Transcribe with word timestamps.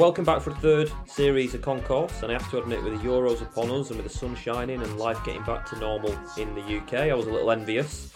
Welcome 0.00 0.24
back 0.24 0.40
for 0.40 0.48
the 0.48 0.56
third 0.60 0.92
series 1.04 1.52
of 1.52 1.60
Concourse, 1.60 2.22
and 2.22 2.32
I 2.32 2.38
have 2.38 2.50
to 2.52 2.58
admit, 2.58 2.82
with 2.82 2.94
the 2.94 3.06
Euros 3.06 3.42
upon 3.42 3.70
us 3.70 3.90
and 3.90 4.00
with 4.00 4.10
the 4.10 4.18
sun 4.18 4.34
shining 4.34 4.80
and 4.80 4.98
life 4.98 5.22
getting 5.26 5.42
back 5.42 5.68
to 5.68 5.78
normal 5.78 6.18
in 6.38 6.54
the 6.54 6.78
UK, 6.78 7.10
I 7.10 7.12
was 7.12 7.26
a 7.26 7.30
little 7.30 7.50
envious, 7.50 8.10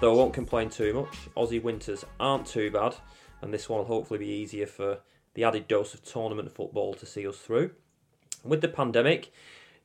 though 0.00 0.12
I 0.12 0.16
won't 0.16 0.34
complain 0.34 0.68
too 0.68 0.92
much. 0.94 1.16
Aussie 1.36 1.62
winters 1.62 2.04
aren't 2.18 2.44
too 2.44 2.72
bad, 2.72 2.96
and 3.40 3.54
this 3.54 3.68
one 3.68 3.78
will 3.78 3.86
hopefully 3.86 4.18
be 4.18 4.26
easier 4.26 4.66
for 4.66 4.98
the 5.34 5.44
added 5.44 5.68
dose 5.68 5.94
of 5.94 6.02
tournament 6.02 6.50
football 6.50 6.92
to 6.94 7.06
see 7.06 7.24
us 7.24 7.38
through. 7.38 7.70
With 8.42 8.60
the 8.60 8.66
pandemic, 8.66 9.30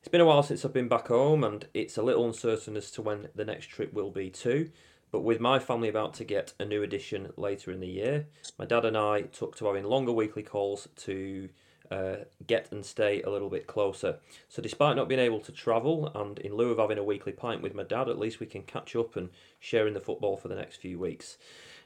it's 0.00 0.08
been 0.08 0.20
a 0.20 0.26
while 0.26 0.42
since 0.42 0.64
I've 0.64 0.72
been 0.72 0.88
back 0.88 1.06
home, 1.06 1.44
and 1.44 1.68
it's 1.72 1.96
a 1.96 2.02
little 2.02 2.26
uncertain 2.26 2.76
as 2.76 2.90
to 2.90 3.00
when 3.00 3.28
the 3.32 3.44
next 3.44 3.66
trip 3.66 3.92
will 3.92 4.10
be 4.10 4.28
too. 4.28 4.72
But 5.14 5.22
with 5.22 5.38
my 5.38 5.60
family 5.60 5.88
about 5.88 6.14
to 6.14 6.24
get 6.24 6.54
a 6.58 6.64
new 6.64 6.82
edition 6.82 7.32
later 7.36 7.70
in 7.70 7.78
the 7.78 7.86
year, 7.86 8.26
my 8.58 8.64
dad 8.64 8.84
and 8.84 8.96
I 8.96 9.20
took 9.20 9.54
to 9.58 9.66
having 9.66 9.84
longer 9.84 10.10
weekly 10.10 10.42
calls 10.42 10.88
to 10.96 11.50
uh, 11.88 12.16
get 12.48 12.72
and 12.72 12.84
stay 12.84 13.22
a 13.22 13.30
little 13.30 13.48
bit 13.48 13.68
closer. 13.68 14.16
So, 14.48 14.60
despite 14.60 14.96
not 14.96 15.08
being 15.08 15.20
able 15.20 15.38
to 15.42 15.52
travel, 15.52 16.10
and 16.16 16.40
in 16.40 16.56
lieu 16.56 16.72
of 16.72 16.78
having 16.78 16.98
a 16.98 17.04
weekly 17.04 17.30
pint 17.30 17.62
with 17.62 17.76
my 17.76 17.84
dad, 17.84 18.08
at 18.08 18.18
least 18.18 18.40
we 18.40 18.46
can 18.46 18.62
catch 18.62 18.96
up 18.96 19.14
and 19.14 19.30
share 19.60 19.86
in 19.86 19.94
the 19.94 20.00
football 20.00 20.36
for 20.36 20.48
the 20.48 20.56
next 20.56 20.78
few 20.78 20.98
weeks. 20.98 21.38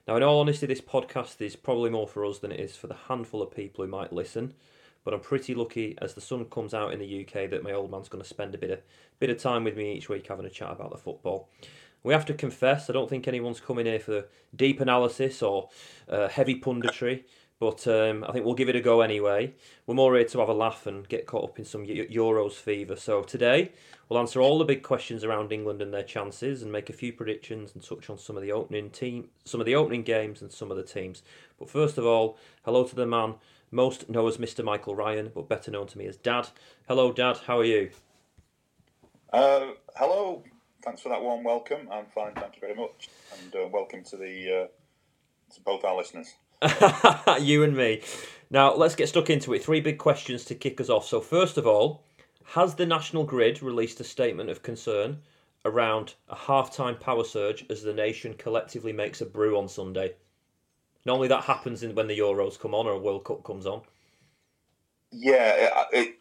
Now, 0.07 0.17
in 0.17 0.23
all 0.23 0.41
honesty, 0.41 0.65
this 0.65 0.81
podcast 0.81 1.43
is 1.43 1.55
probably 1.55 1.91
more 1.91 2.09
for 2.09 2.25
us 2.25 2.39
than 2.39 2.51
it 2.51 2.61
is 2.61 2.77
for 2.77 2.87
the 2.87 2.97
handful 3.09 3.43
of 3.43 3.55
people 3.55 3.85
who 3.85 3.91
might 3.91 4.11
listen. 4.11 4.55
But 5.05 5.13
I'm 5.13 5.21
pretty 5.21 5.55
lucky 5.55 5.99
as 6.01 6.15
the 6.15 6.23
sun 6.23 6.47
comes 6.47 6.73
out 6.73 6.95
in 6.95 6.99
the 6.99 7.27
UK 7.27 7.51
that 7.51 7.63
my 7.63 7.73
old 7.73 7.91
man's 7.91 8.09
going 8.09 8.23
to 8.23 8.29
spend 8.29 8.55
a 8.55 8.59
bit 8.59 8.71
of 8.71 8.81
bit 9.19 9.29
of 9.29 9.37
time 9.37 9.65
with 9.65 9.77
me 9.77 9.93
each 9.93 10.09
week 10.09 10.27
having 10.29 10.47
a 10.47 10.51
chat 10.51 10.73
about 10.73 10.93
the 10.93 10.97
football. 10.97 11.51
We 12.03 12.13
have 12.13 12.27
to 12.27 12.35
confess, 12.35 12.89
I 12.89 12.93
don't 12.93 13.11
think 13.11 13.27
anyone's 13.27 13.61
coming 13.61 13.87
here 13.87 14.01
for 14.01 14.27
deep 14.55 14.81
analysis 14.81 15.43
or 15.43 15.69
uh, 16.09 16.29
heavy 16.29 16.61
punditry, 16.61 17.25
but 17.61 17.87
um, 17.89 18.25
I 18.27 18.33
think 18.33 18.45
we'll 18.45 18.55
give 18.55 18.69
it 18.69 18.77
a 18.77 18.81
go 18.81 19.01
anyway. 19.01 19.53
We're 19.87 19.97
more 19.97 20.15
here 20.15 20.25
to 20.25 20.39
have 20.39 20.49
a 20.49 20.55
laugh 20.55 20.87
and 20.87 21.09
get 21.09 21.27
caught 21.27 21.45
up 21.45 21.59
in 21.59 21.65
some 21.65 21.85
Euros 21.85 22.53
fever. 22.53 22.95
So 22.95 23.23
today, 23.23 23.73
we'll 24.09 24.21
answer 24.21 24.41
all 24.41 24.59
the 24.59 24.65
big 24.65 24.85
questions 24.85 25.25
around 25.25 25.53
England 25.53 25.83
and 25.83 25.93
their 25.93 26.05
chances, 26.05 26.63
and 26.63 26.71
make 26.71 26.89
a 26.89 26.93
few 26.93 27.13
predictions 27.13 27.73
and 27.75 27.83
touch 27.83 28.09
on 28.09 28.17
some 28.17 28.37
of 28.37 28.43
the 28.43 28.53
opening 28.53 28.91
team, 28.91 29.31
some 29.45 29.61
of 29.61 29.67
the 29.67 29.75
opening 29.75 30.05
games, 30.05 30.41
and 30.41 30.53
some 30.53 30.71
of 30.71 30.77
the 30.77 30.85
teams. 30.85 31.23
But 31.59 31.69
first 31.69 31.99
of 31.99 32.07
all, 32.07 32.39
hello 32.65 32.85
to 32.85 32.95
the 32.95 33.07
man 33.07 33.35
most 33.71 34.09
known 34.09 34.29
as 34.29 34.39
Mr. 34.39 34.65
Michael 34.65 34.95
Ryan, 34.95 35.31
but 35.35 35.49
better 35.49 35.71
known 35.71 35.89
to 35.89 35.99
me 35.99 36.07
as 36.07 36.17
Dad. 36.17 36.49
Hello, 36.87 37.13
Dad. 37.13 37.39
How 37.47 37.59
are 37.59 37.65
you? 37.65 37.91
Uh, 39.33 39.73
hello, 39.97 40.43
thanks 40.83 41.03
for 41.03 41.09
that 41.09 41.23
warm 41.23 41.45
welcome. 41.45 41.89
I'm 41.91 42.07
fine, 42.07 42.35
thank 42.35 42.57
you 42.57 42.61
very 42.61 42.75
much, 42.75 43.09
and 43.41 43.55
uh, 43.55 43.69
welcome 43.69 44.05
to 44.05 44.17
the 44.17 44.63
uh, 44.63 45.55
to 45.55 45.61
both 45.63 45.85
our 45.85 45.97
listeners. 45.97 46.35
you 47.41 47.63
and 47.63 47.77
me. 47.77 48.03
Now 48.51 48.75
let's 48.75 48.95
get 48.95 49.09
stuck 49.09 49.31
into 49.31 49.55
it. 49.55 49.65
Three 49.65 49.81
big 49.81 49.99
questions 49.99 50.45
to 50.47 50.55
kick 50.55 50.81
us 50.81 50.89
off. 50.89 51.07
So 51.07 51.21
first 51.21 51.59
of 51.59 51.67
all, 51.67 52.05
has 52.45 52.75
the 52.75 52.87
National 52.87 53.25
Grid 53.25 53.63
released 53.63 54.01
a 54.01 54.05
statement 54.05 54.51
of 54.51 54.63
concern 54.63 55.19
around 55.65 56.15
a 56.29 56.37
half-time 56.37 56.97
power 56.97 57.25
surge 57.25 57.67
as 57.69 57.83
the 57.83 57.93
nation 57.93 58.35
collectively 58.35 58.93
makes 58.93 59.21
a 59.21 59.27
brew 59.27 59.59
on 59.59 59.69
Sunday? 59.69 60.15
Normally 61.05 61.29
that 61.29 61.45
happens 61.45 61.83
in, 61.83 61.95
when 61.95 62.07
the 62.07 62.19
Euros 62.19 62.59
come 62.59 62.75
on 62.75 62.87
or 62.87 62.93
a 62.93 62.99
World 62.99 63.25
Cup 63.25 63.45
comes 63.45 63.67
on. 63.67 63.83
Yeah, 65.11 65.87
it, 65.93 66.18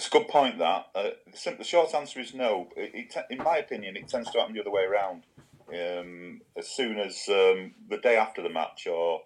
it's 0.00 0.08
a 0.08 0.10
good 0.10 0.28
point. 0.28 0.58
That 0.58 0.86
uh, 0.94 1.10
the 1.58 1.62
short 1.62 1.94
answer 1.94 2.20
is 2.20 2.32
no. 2.32 2.68
It, 2.74 3.12
it, 3.14 3.24
in 3.28 3.36
my 3.36 3.58
opinion, 3.58 3.98
it 3.98 4.08
tends 4.08 4.30
to 4.30 4.38
happen 4.38 4.54
the 4.54 4.62
other 4.62 4.70
way 4.70 4.84
around. 4.84 5.24
Um, 5.68 6.40
as 6.56 6.68
soon 6.68 6.98
as 6.98 7.22
um, 7.28 7.74
the 7.86 7.98
day 8.02 8.16
after 8.16 8.42
the 8.42 8.48
match, 8.48 8.86
or 8.86 9.20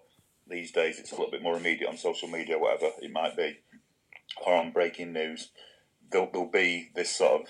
these 0.45 0.73
days 0.73 0.99
it's 0.99 1.13
a 1.13 1.15
little 1.15 1.31
bit 1.31 1.41
more 1.41 1.55
immediate 1.55 1.87
on 1.87 1.95
social 1.95 2.27
media, 2.27 2.59
whatever 2.59 2.91
it 3.01 3.09
might 3.09 3.37
be, 3.37 3.59
or 4.45 4.53
on 4.53 4.73
breaking 4.73 5.13
news, 5.13 5.49
there'll, 6.11 6.29
there'll 6.29 6.51
be 6.51 6.91
this 6.93 7.15
sort 7.15 7.43
of, 7.43 7.47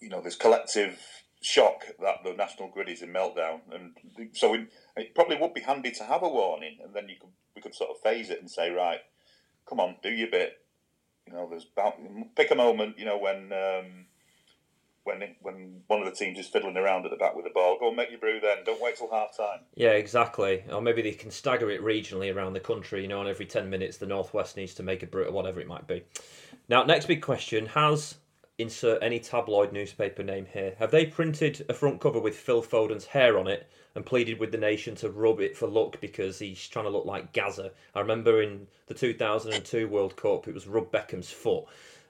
you 0.00 0.08
know, 0.08 0.20
this 0.20 0.36
collective 0.36 1.00
shock 1.42 1.86
that 2.00 2.22
the 2.22 2.34
national 2.34 2.68
grid 2.68 2.88
is 2.88 3.02
in 3.02 3.12
meltdown, 3.12 3.62
and 3.72 3.96
so 4.32 4.54
it, 4.54 4.68
it 4.96 5.14
probably 5.16 5.38
would 5.38 5.54
be 5.54 5.62
handy 5.62 5.90
to 5.90 6.04
have 6.04 6.22
a 6.22 6.28
warning, 6.28 6.78
and 6.84 6.94
then 6.94 7.08
you 7.08 7.16
could 7.20 7.30
we 7.56 7.62
could 7.62 7.74
sort 7.74 7.90
of 7.90 8.00
phase 8.00 8.30
it 8.30 8.38
and 8.40 8.48
say, 8.48 8.70
right, 8.70 9.00
come 9.68 9.80
on, 9.80 9.96
do 10.04 10.10
your 10.10 10.30
bit 10.30 10.52
you 11.26 11.32
know, 11.32 11.48
there's 11.48 11.66
pick 12.34 12.50
a 12.50 12.54
moment. 12.54 12.98
You 12.98 13.04
know, 13.04 13.18
when 13.18 13.52
um, 13.52 14.06
when 15.04 15.36
when 15.40 15.82
one 15.86 16.00
of 16.00 16.06
the 16.06 16.12
teams 16.12 16.38
is 16.38 16.48
fiddling 16.48 16.76
around 16.76 17.04
at 17.04 17.10
the 17.10 17.16
back 17.16 17.34
with 17.34 17.44
the 17.44 17.50
ball, 17.50 17.78
go 17.78 17.88
and 17.88 17.96
make 17.96 18.10
your 18.10 18.18
brew. 18.18 18.40
Then 18.40 18.58
don't 18.64 18.80
wait 18.80 18.96
till 18.96 19.10
half 19.10 19.36
time. 19.36 19.60
Yeah, 19.74 19.90
exactly. 19.90 20.64
Or 20.70 20.80
maybe 20.80 21.02
they 21.02 21.12
can 21.12 21.30
stagger 21.30 21.70
it 21.70 21.82
regionally 21.82 22.34
around 22.34 22.52
the 22.52 22.60
country. 22.60 23.02
You 23.02 23.08
know, 23.08 23.20
and 23.20 23.28
every 23.28 23.46
ten 23.46 23.70
minutes, 23.70 23.96
the 23.96 24.06
northwest 24.06 24.56
needs 24.56 24.74
to 24.74 24.82
make 24.82 25.02
a 25.02 25.06
brew 25.06 25.24
or 25.24 25.32
whatever 25.32 25.60
it 25.60 25.68
might 25.68 25.86
be. 25.86 26.04
Now, 26.68 26.84
next 26.84 27.06
big 27.06 27.22
question: 27.22 27.66
Has 27.66 28.16
insert 28.58 29.02
any 29.02 29.18
tabloid 29.18 29.72
newspaper 29.72 30.22
name 30.22 30.46
here. 30.50 30.74
Have 30.78 30.90
they 30.90 31.04
printed 31.04 31.66
a 31.68 31.74
front 31.74 32.00
cover 32.00 32.18
with 32.18 32.36
Phil 32.36 32.62
Foden's 32.62 33.04
hair 33.04 33.38
on 33.38 33.46
it 33.46 33.70
and 33.94 34.06
pleaded 34.06 34.40
with 34.40 34.50
the 34.50 34.58
nation 34.58 34.94
to 34.96 35.10
rub 35.10 35.40
it 35.40 35.56
for 35.56 35.68
luck 35.68 36.00
because 36.00 36.38
he's 36.38 36.66
trying 36.66 36.86
to 36.86 36.90
look 36.90 37.04
like 37.04 37.32
Gazza? 37.32 37.72
I 37.94 38.00
remember 38.00 38.42
in 38.42 38.66
the 38.86 38.94
2002 38.94 39.88
World 39.88 40.16
Cup, 40.16 40.48
it 40.48 40.54
was 40.54 40.66
rub 40.66 40.90
Beckham's 40.90 41.30
foot. 41.30 41.64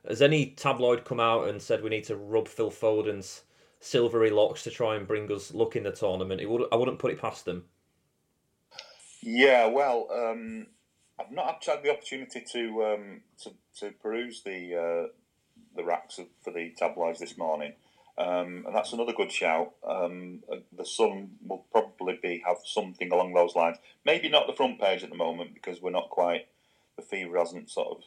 Has 0.06 0.22
any 0.22 0.46
tabloid 0.50 1.04
come 1.04 1.18
out 1.18 1.48
and 1.48 1.60
said 1.60 1.82
we 1.82 1.90
need 1.90 2.04
to 2.04 2.16
rub 2.16 2.46
Phil 2.46 2.70
Foden's 2.70 3.42
silvery 3.80 4.30
locks 4.30 4.62
to 4.64 4.70
try 4.70 4.94
and 4.94 5.06
bring 5.06 5.30
us 5.32 5.52
luck 5.52 5.74
in 5.74 5.82
the 5.82 5.90
tournament? 5.90 6.40
It 6.40 6.48
would, 6.48 6.68
I 6.70 6.76
wouldn't 6.76 7.00
put 7.00 7.12
it 7.12 7.20
past 7.20 7.44
them. 7.44 7.64
Yeah, 9.20 9.66
well, 9.66 10.06
um, 10.12 10.68
I've 11.18 11.32
not 11.32 11.48
actually 11.48 11.74
had 11.74 11.82
the 11.82 11.90
opportunity 11.90 12.44
to 12.52 12.84
um, 12.84 13.22
to, 13.42 13.50
to 13.80 13.90
peruse 14.00 14.42
the 14.44 14.76
uh, 14.76 15.12
the 15.76 15.84
racks 15.84 16.20
for 16.42 16.52
the 16.52 16.72
tabloids 16.76 17.20
this 17.20 17.38
morning. 17.38 17.74
Um, 18.18 18.64
and 18.66 18.74
that's 18.74 18.94
another 18.94 19.12
good 19.12 19.30
shout. 19.30 19.74
Um, 19.86 20.42
uh, 20.50 20.56
the 20.76 20.86
Sun 20.86 21.32
will 21.46 21.66
probably 21.70 22.18
be 22.22 22.42
have 22.46 22.56
something 22.64 23.12
along 23.12 23.34
those 23.34 23.54
lines. 23.54 23.76
Maybe 24.06 24.30
not 24.30 24.46
the 24.46 24.54
front 24.54 24.80
page 24.80 25.04
at 25.04 25.10
the 25.10 25.16
moment 25.16 25.52
because 25.52 25.82
we're 25.82 25.90
not 25.90 26.08
quite 26.08 26.46
the 26.96 27.02
fever 27.02 27.38
hasn't 27.38 27.70
sort 27.70 27.88
of 27.88 28.02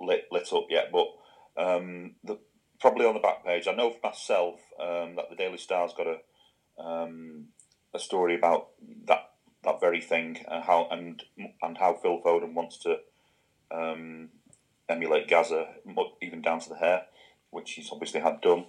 lit 0.00 0.26
lit 0.30 0.52
up 0.52 0.66
yet. 0.68 0.92
But 0.92 1.08
um, 1.56 2.16
the, 2.24 2.38
probably 2.78 3.06
on 3.06 3.14
the 3.14 3.20
back 3.20 3.44
page. 3.44 3.66
I 3.66 3.74
know 3.74 3.90
for 3.90 4.08
myself 4.08 4.60
um, 4.78 5.16
that 5.16 5.30
the 5.30 5.36
Daily 5.36 5.58
Star's 5.58 5.94
got 5.94 6.06
a 6.06 6.82
um, 6.82 7.46
a 7.94 7.98
story 7.98 8.34
about 8.34 8.68
that 9.06 9.30
that 9.64 9.80
very 9.80 10.00
thing 10.00 10.44
and 10.48 10.62
how 10.62 10.88
and 10.90 11.22
and 11.62 11.78
how 11.78 11.94
Phil 11.94 12.20
Foden 12.24 12.52
wants 12.52 12.78
to 12.78 12.98
um, 13.70 14.28
emulate 14.88 15.28
Gazza, 15.28 15.66
even 16.22 16.42
down 16.42 16.60
to 16.60 16.68
the 16.68 16.76
hair, 16.76 17.06
which 17.50 17.72
he's 17.72 17.90
obviously 17.92 18.20
had 18.20 18.40
done. 18.40 18.66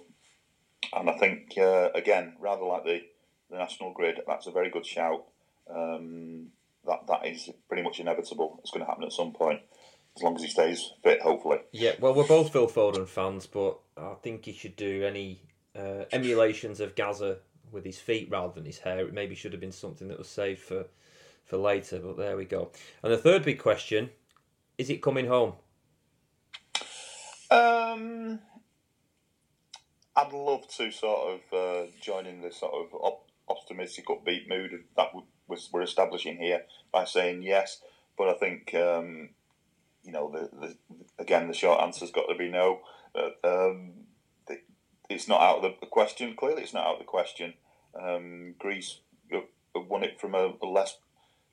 And 0.92 1.10
I 1.10 1.18
think, 1.18 1.54
uh, 1.58 1.90
again, 1.94 2.34
rather 2.40 2.64
like 2.64 2.84
the, 2.84 3.02
the 3.50 3.58
national 3.58 3.92
grid, 3.92 4.20
that's 4.26 4.46
a 4.46 4.52
very 4.52 4.70
good 4.70 4.86
shout. 4.86 5.24
Um, 5.68 6.48
that 6.86 7.06
that 7.08 7.26
is 7.26 7.50
pretty 7.68 7.82
much 7.82 8.00
inevitable. 8.00 8.58
It's 8.60 8.70
going 8.70 8.84
to 8.84 8.90
happen 8.90 9.04
at 9.04 9.12
some 9.12 9.32
point, 9.32 9.60
as 10.16 10.22
long 10.22 10.36
as 10.36 10.42
he 10.42 10.48
stays 10.48 10.92
fit, 11.02 11.20
hopefully. 11.20 11.58
Yeah, 11.72 11.92
well, 12.00 12.14
we're 12.14 12.26
both 12.26 12.52
Phil 12.52 12.68
Foden 12.68 13.06
fans, 13.06 13.46
but 13.46 13.78
I 13.96 14.14
think 14.22 14.44
he 14.44 14.52
should 14.52 14.76
do 14.76 15.04
any 15.04 15.42
uh, 15.76 16.04
emulations 16.12 16.80
of 16.80 16.94
Gazza 16.94 17.38
with 17.70 17.84
his 17.84 17.98
feet 17.98 18.28
rather 18.30 18.52
than 18.54 18.64
his 18.64 18.78
hair. 18.78 19.00
It 19.00 19.12
maybe 19.12 19.34
should 19.34 19.52
have 19.52 19.60
been 19.60 19.72
something 19.72 20.08
that 20.08 20.18
was 20.18 20.28
saved 20.28 20.60
for 20.60 20.86
for 21.44 21.56
later, 21.56 21.98
but 21.98 22.16
there 22.16 22.36
we 22.36 22.44
go. 22.44 22.70
And 23.02 23.12
the 23.12 23.18
third 23.18 23.44
big 23.44 23.58
question: 23.58 24.10
Is 24.76 24.90
it 24.90 25.02
coming 25.02 25.26
home? 25.26 25.54
Um, 27.50 28.40
I'd 30.16 30.32
love 30.32 30.68
to 30.76 30.90
sort 30.90 31.40
of 31.40 31.58
uh, 31.58 31.90
join 32.00 32.26
in 32.26 32.40
the 32.42 32.50
sort 32.50 32.74
of 32.74 32.94
op- 32.94 33.28
optimistic, 33.48 34.06
upbeat 34.08 34.48
mood 34.48 34.84
that 34.96 35.12
we're 35.46 35.82
establishing 35.82 36.36
here 36.36 36.62
by 36.92 37.04
saying 37.04 37.42
yes. 37.42 37.80
But 38.16 38.28
I 38.28 38.34
think, 38.34 38.74
um, 38.74 39.30
you 40.02 40.12
know, 40.12 40.30
the, 40.30 40.50
the, 40.58 40.76
again, 41.18 41.48
the 41.48 41.54
short 41.54 41.80
answer's 41.80 42.10
got 42.10 42.26
to 42.26 42.34
be 42.34 42.48
no. 42.48 42.80
Uh, 43.14 43.30
um, 43.46 43.92
it's 45.08 45.28
not 45.28 45.40
out 45.40 45.64
of 45.64 45.80
the 45.80 45.86
question. 45.86 46.34
Clearly, 46.36 46.62
it's 46.62 46.74
not 46.74 46.86
out 46.86 46.94
of 46.94 46.98
the 46.98 47.04
question. 47.04 47.54
Um, 47.98 48.54
Greece 48.58 49.00
won 49.74 50.02
it 50.02 50.20
from 50.20 50.34
a, 50.34 50.54
a 50.62 50.66
less 50.66 50.98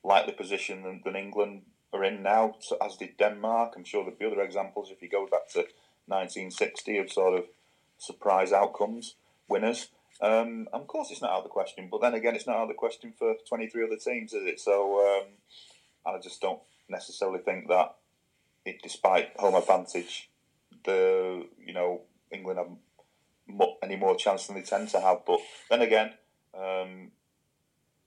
likely 0.02 0.32
position 0.32 0.82
than, 0.82 1.00
than 1.04 1.16
England 1.16 1.62
are 1.92 2.04
in 2.04 2.22
now, 2.22 2.56
as 2.84 2.96
did 2.96 3.16
Denmark. 3.16 3.74
I'm 3.76 3.84
sure 3.84 4.02
there'll 4.02 4.18
be 4.18 4.26
other 4.26 4.42
examples 4.42 4.90
if 4.90 5.02
you 5.02 5.08
go 5.08 5.26
back 5.26 5.48
to 5.50 5.66
1960 6.06 6.98
of 6.98 7.12
sort 7.12 7.38
of 7.38 7.44
surprise 7.98 8.52
outcomes, 8.52 9.16
winners. 9.48 9.88
Um, 10.20 10.68
of 10.72 10.86
course, 10.86 11.10
it's 11.10 11.20
not 11.20 11.30
out 11.30 11.38
of 11.38 11.44
the 11.44 11.50
question, 11.50 11.88
but 11.90 12.00
then 12.00 12.14
again, 12.14 12.34
it's 12.34 12.46
not 12.46 12.56
out 12.56 12.62
of 12.62 12.68
the 12.68 12.74
question 12.74 13.12
for 13.18 13.34
23 13.48 13.84
other 13.84 13.96
teams, 13.96 14.32
is 14.32 14.46
it? 14.46 14.60
So 14.60 15.00
um, 15.00 15.28
I 16.06 16.18
just 16.20 16.40
don't 16.40 16.60
necessarily 16.88 17.40
think 17.40 17.68
that, 17.68 17.96
it, 18.64 18.76
despite 18.82 19.36
home 19.36 19.54
advantage, 19.54 20.30
the 20.84 21.46
you 21.64 21.72
know 21.72 22.02
England 22.32 22.58
have 22.58 22.68
mo- 23.46 23.76
any 23.82 23.96
more 23.96 24.16
chance 24.16 24.46
than 24.46 24.56
they 24.56 24.62
tend 24.62 24.88
to 24.90 25.00
have. 25.00 25.18
But 25.26 25.40
then 25.70 25.82
again, 25.82 26.12
um, 26.54 27.10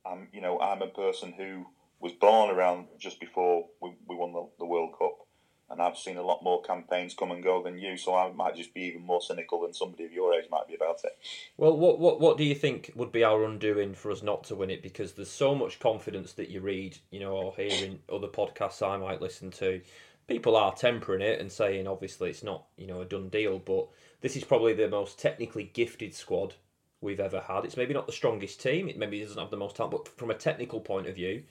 I'm 0.06 0.28
you 0.34 0.42
know 0.42 0.60
I'm 0.60 0.82
a 0.82 0.88
person 0.88 1.34
who 1.38 1.68
was 2.00 2.14
born 2.14 2.50
around 2.50 2.88
just 2.98 3.20
before 3.20 3.68
we, 3.82 3.92
we 4.08 4.16
won 4.16 4.34
the, 4.34 4.48
the 4.60 4.66
World 4.66 4.96
Cup. 4.98 5.28
And 5.70 5.82
I've 5.82 5.98
seen 5.98 6.18
a 6.18 6.24
lot 6.24 6.44
more 6.44 6.62
campaigns 6.62 7.14
come 7.14 7.32
and 7.32 7.44
go 7.44 7.62
than 7.62 7.78
you, 7.78 7.98
so 7.98 8.16
I 8.16 8.32
might 8.32 8.56
just 8.56 8.74
be 8.74 8.82
even 8.82 9.04
more 9.04 9.22
cynical 9.22 9.62
than 9.62 9.74
somebody 9.74 10.06
of 10.06 10.12
your 10.12 10.34
age 10.34 10.46
might 10.50 10.68
be 10.68 10.76
about 10.76 11.04
it. 11.04 11.18
Well, 11.58 11.78
what 11.78 12.00
what 12.00 12.20
what 12.20 12.38
do 12.38 12.44
you 12.44 12.56
think 12.56 12.92
would 12.96 13.12
be 13.12 13.24
our 13.24 13.44
undoing 13.44 13.94
for 13.94 14.12
us 14.12 14.24
not 14.24 14.44
to 14.46 14.56
win 14.56 14.70
it? 14.70 14.82
Because 14.82 15.14
there's 15.14 15.30
so 15.30 15.54
much 15.56 15.80
confidence 15.80 16.34
that 16.34 16.50
you 16.50 16.62
read, 16.62 16.98
you 17.12 17.20
know, 17.20 17.34
or 17.34 17.54
hear 17.56 17.86
in 17.86 18.00
other 18.12 18.28
podcasts 18.28 18.86
I 18.86 18.98
might 18.98 19.22
listen 19.22 19.52
to. 19.52 19.82
People 20.28 20.56
are 20.56 20.74
tempering 20.74 21.22
it 21.22 21.40
and 21.40 21.52
saying, 21.52 21.88
obviously, 21.88 22.30
it's 22.30 22.44
not 22.44 22.66
you 22.78 22.88
know 22.88 23.02
a 23.02 23.06
done 23.06 23.30
deal, 23.30 23.60
but 23.60 23.88
this 24.22 24.36
is 24.36 24.44
probably 24.44 24.74
the 24.74 24.90
most 24.90 25.20
technically 25.20 25.72
gifted 25.74 26.14
squad 26.14 26.56
we've 27.02 27.20
ever 27.20 27.42
had. 27.42 27.66
It's 27.66 27.78
maybe 27.78 27.94
not 27.94 28.08
the 28.08 28.14
strongest 28.14 28.62
team. 28.62 28.90
It 28.90 28.98
maybe 28.98 29.22
doesn't 29.22 29.40
have 29.40 29.52
the 29.52 29.58
most 29.58 29.76
talent, 29.76 29.92
but 29.92 30.08
from 30.18 30.32
a 30.32 30.36
technical 30.36 30.82
point 30.82 31.08
of 31.08 31.16
view, 31.16 31.44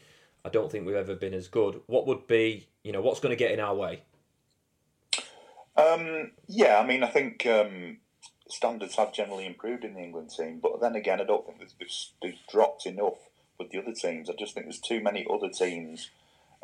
I 0.45 0.49
don't 0.49 0.71
think 0.71 0.87
we've 0.87 0.95
ever 0.97 1.15
been 1.15 1.35
as 1.35 1.49
good. 1.49 1.81
What 1.87 2.07
would 2.07 2.27
be, 2.27 2.69
you 2.83 2.93
know, 2.93 3.01
what's 3.01 3.21
going 3.21 3.31
to 3.31 3.37
get 3.37 3.53
in 3.53 3.61
our 3.61 3.75
way? 3.75 4.03
Um, 5.77 6.33
yeah, 6.47 6.79
I 6.79 6.87
mean, 6.87 7.05
I 7.05 7.09
think 7.09 7.47
um, 7.47 7.99
standards 8.49 8.97
have 8.97 9.13
generally 9.13 9.47
improved 9.47 9.85
in 9.85 9.95
the 9.95 10.01
England 10.01 10.31
team, 10.37 10.59
but 10.61 10.81
then 10.81 10.97
again, 10.97 11.21
I 11.21 11.25
don't 11.25 11.47
think 11.47 11.59
they've, 11.59 11.89
they've 12.23 12.39
dropped 12.51 12.87
enough 12.87 13.29
with 13.59 13.71
the 13.71 13.79
other 13.79 13.93
teams. 13.93 14.29
I 14.29 14.35
just 14.39 14.55
think 14.55 14.67
there's 14.67 14.81
too 14.81 15.01
many 15.01 15.27
other 15.33 15.49
teams, 15.49 16.11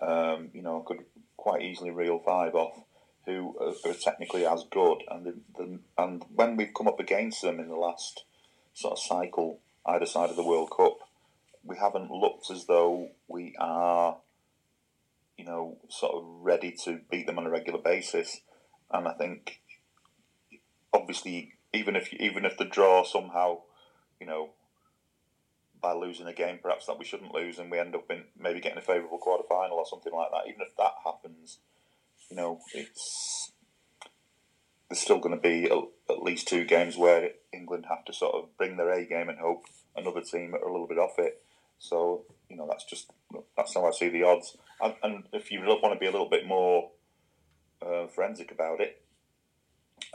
um, 0.01 0.51
you 0.53 0.63
know, 0.63 0.81
could 0.81 1.05
quite 1.37 1.63
easily 1.63 1.91
reel 1.91 2.19
five 2.19 2.55
off 2.55 2.81
who 3.27 3.57
are, 3.61 3.95
technically 3.95 4.47
as 4.47 4.65
good, 4.71 4.99
and 5.09 5.25
the, 5.25 5.35
the, 5.57 5.79
and 5.97 6.25
when 6.35 6.57
we've 6.57 6.75
come 6.75 6.89
up 6.89 7.01
against 7.01 7.41
them 7.43 7.59
in 7.59 7.69
the 7.69 7.77
last 7.77 8.25
sort 8.75 8.93
of 8.93 8.99
cycle 8.99 9.61
either 9.87 10.07
side 10.07 10.31
of 10.31 10.37
the 10.37 10.45
World 10.45 10.71
Cup, 10.77 11.04
we 11.65 11.77
haven't 11.77 12.11
looked 12.11 12.51
as 12.51 12.67
though 12.67 13.09
we 13.29 13.55
are, 13.59 14.19
you 15.39 15.45
know, 15.45 15.79
sort 15.89 16.15
of 16.15 16.25
ready 16.43 16.75
to 16.85 17.01
beat 17.11 17.27
them 17.27 17.39
on 17.39 17.47
a 17.47 17.51
regular 17.51 17.81
basis. 17.81 18.41
And 18.91 19.09
I 19.09 19.15
think, 19.15 19.61
obviously, 20.93 21.55
even 21.73 21.97
if 21.97 22.13
even 22.15 22.45
if 22.45 22.57
the 22.57 22.65
draw 22.65 23.03
somehow, 23.05 23.63
you 24.21 24.27
know, 24.27 24.51
by 25.81 25.93
losing 25.93 26.27
a 26.27 26.33
game 26.33 26.59
perhaps 26.63 26.87
that 26.87 26.99
we 26.99 27.05
shouldn't 27.05 27.35
lose, 27.35 27.59
and 27.59 27.71
we 27.71 27.79
end 27.79 27.95
up 27.95 28.11
in 28.11 28.25
maybe 28.39 28.61
getting 28.61 28.79
a 28.79 28.83
favourable 28.83 29.19
quarter 29.19 29.45
final 29.49 29.79
or 29.79 29.87
something 29.87 30.13
like 30.13 30.31
that. 30.31 30.49
Even 30.49 30.61
if 30.61 30.77
that 30.77 30.93
happens, 31.05 31.59
you 32.31 32.37
know, 32.37 32.61
it's 32.75 33.53
there's 34.89 35.01
still 35.01 35.19
going 35.19 35.35
to 35.35 35.41
be 35.41 35.65
at 36.11 36.23
least 36.23 36.47
two 36.47 36.65
games 36.65 36.97
where 36.97 37.31
England 37.53 37.87
have 37.89 38.05
to 38.05 38.13
sort 38.13 38.35
of 38.35 38.57
bring 38.57 38.77
their 38.77 38.91
A 38.91 39.07
game 39.07 39.29
and 39.29 39.39
hope 39.39 39.65
another 39.97 40.21
team 40.21 40.55
are 40.55 40.69
a 40.69 40.73
little 40.73 40.87
bit 40.87 40.99
off 40.99 41.19
it. 41.19 41.44
So 41.85 42.25
you 42.49 42.57
know 42.57 42.67
that's 42.69 42.85
just 42.85 43.11
that's 43.57 43.75
how 43.75 43.87
I 43.87 43.91
see 43.91 44.09
the 44.09 44.23
odds. 44.23 44.57
And, 44.81 44.95
and 45.03 45.25
if 45.33 45.51
you 45.51 45.61
want 45.61 45.95
to 45.95 46.01
be 46.01 46.07
a 46.07 46.11
little 46.11 46.29
bit 46.29 46.47
more 46.47 46.91
uh, 47.83 48.07
forensic 48.07 48.51
about 48.51 48.81
it, 48.81 49.03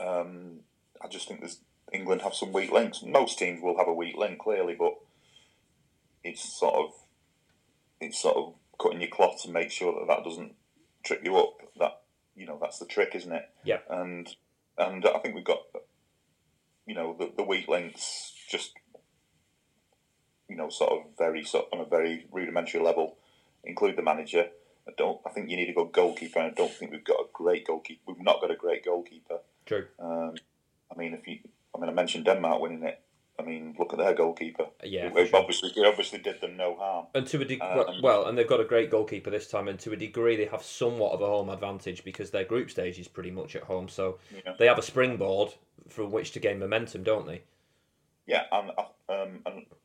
um, 0.00 0.60
I 1.00 1.08
just 1.08 1.28
think 1.28 1.40
there's 1.40 1.60
England 1.92 2.22
have 2.22 2.34
some 2.34 2.52
weak 2.52 2.72
links. 2.72 3.02
Most 3.02 3.38
teams 3.38 3.62
will 3.62 3.78
have 3.78 3.88
a 3.88 3.94
weak 3.94 4.16
link 4.16 4.38
clearly, 4.38 4.74
but 4.78 4.94
it's 6.24 6.58
sort 6.58 6.74
of 6.74 6.92
it's 8.00 8.20
sort 8.20 8.36
of 8.36 8.54
cutting 8.80 9.00
your 9.00 9.10
cloth 9.10 9.42
to 9.42 9.50
make 9.50 9.70
sure 9.70 9.92
that 9.92 10.08
that 10.08 10.24
doesn't 10.24 10.54
trip 11.04 11.20
you 11.24 11.36
up. 11.36 11.54
That 11.78 12.00
you 12.34 12.46
know 12.46 12.58
that's 12.60 12.78
the 12.78 12.86
trick, 12.86 13.14
isn't 13.14 13.32
it? 13.32 13.48
Yeah. 13.64 13.78
And 13.88 14.28
and 14.76 15.06
I 15.06 15.18
think 15.18 15.36
we've 15.36 15.44
got 15.44 15.62
you 16.86 16.94
know 16.94 17.14
the, 17.16 17.30
the 17.36 17.44
weak 17.44 17.68
links 17.68 18.32
just 18.48 18.72
know 20.60 20.70
sort 20.70 20.92
of 20.92 20.98
very 21.18 21.44
sort 21.44 21.66
of 21.66 21.78
on 21.78 21.86
a 21.86 21.88
very 21.88 22.26
rudimentary 22.32 22.80
level 22.80 23.16
include 23.64 23.96
the 23.96 24.02
manager. 24.02 24.46
I 24.88 24.92
don't. 24.96 25.20
I 25.26 25.30
think 25.30 25.50
you 25.50 25.56
need 25.56 25.66
to 25.66 25.74
go 25.74 25.84
goalkeeper. 25.84 26.38
And 26.40 26.50
I 26.50 26.54
don't 26.54 26.72
think 26.72 26.90
we've 26.92 27.04
got 27.04 27.20
a 27.20 27.26
great 27.32 27.66
goalkeeper. 27.66 28.00
We've 28.06 28.24
not 28.30 28.40
got 28.40 28.50
a 28.50 28.56
great 28.56 28.84
goalkeeper. 28.84 29.38
True. 29.66 29.86
Um, 29.98 30.34
I 30.90 30.98
mean, 30.98 31.14
if 31.14 31.26
you, 31.28 31.38
I 31.74 31.78
mean, 31.78 31.90
I 31.90 31.92
mentioned 31.92 32.24
Denmark 32.24 32.60
winning 32.62 32.82
it. 32.84 33.00
I 33.38 33.42
mean, 33.42 33.74
look 33.78 33.92
at 33.94 33.98
their 33.98 34.12
goalkeeper. 34.14 34.66
Yeah, 34.84 35.06
it, 35.06 35.28
sure. 35.28 35.38
obviously, 35.40 35.70
it 35.74 35.86
obviously 35.86 36.18
did 36.18 36.40
them 36.42 36.56
no 36.58 36.76
harm. 36.76 37.06
And 37.14 37.26
to 37.28 37.40
a 37.40 37.44
degree, 37.44 37.66
Um, 37.66 38.02
well, 38.02 38.26
and 38.26 38.36
they've 38.36 38.46
got 38.46 38.60
a 38.60 38.64
great 38.64 38.90
goalkeeper 38.90 39.30
this 39.30 39.48
time, 39.48 39.66
and 39.68 39.78
to 39.80 39.92
a 39.92 39.96
degree, 39.96 40.36
they 40.36 40.44
have 40.46 40.62
somewhat 40.62 41.12
of 41.12 41.22
a 41.22 41.26
home 41.26 41.48
advantage 41.48 42.04
because 42.04 42.30
their 42.32 42.44
group 42.44 42.70
stage 42.70 42.98
is 42.98 43.08
pretty 43.08 43.30
much 43.30 43.56
at 43.56 43.62
home. 43.62 43.88
So 43.88 44.18
Yeah. 44.34 44.54
they 44.58 44.66
have 44.66 44.78
a 44.78 44.82
springboard 44.82 45.54
from 45.88 46.10
which 46.10 46.32
to 46.32 46.40
gain 46.40 46.58
momentum, 46.58 47.02
don't 47.02 47.26
they? 47.26 47.42
Yeah, 48.26 48.44
and 48.52 48.72
uh, 48.76 49.12
um, 49.12 49.40
and 49.46 49.56
just 49.56 49.62
sticking 49.62 49.70
with 49.70 49.79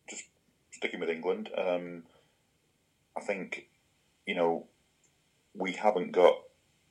England, 1.25 1.50
um, 1.57 2.04
I 3.18 3.22
think 3.22 3.68
you 4.25 4.36
know 4.36 4.68
we 5.54 5.74
haven't 5.74 6.12
got 6.12 6.36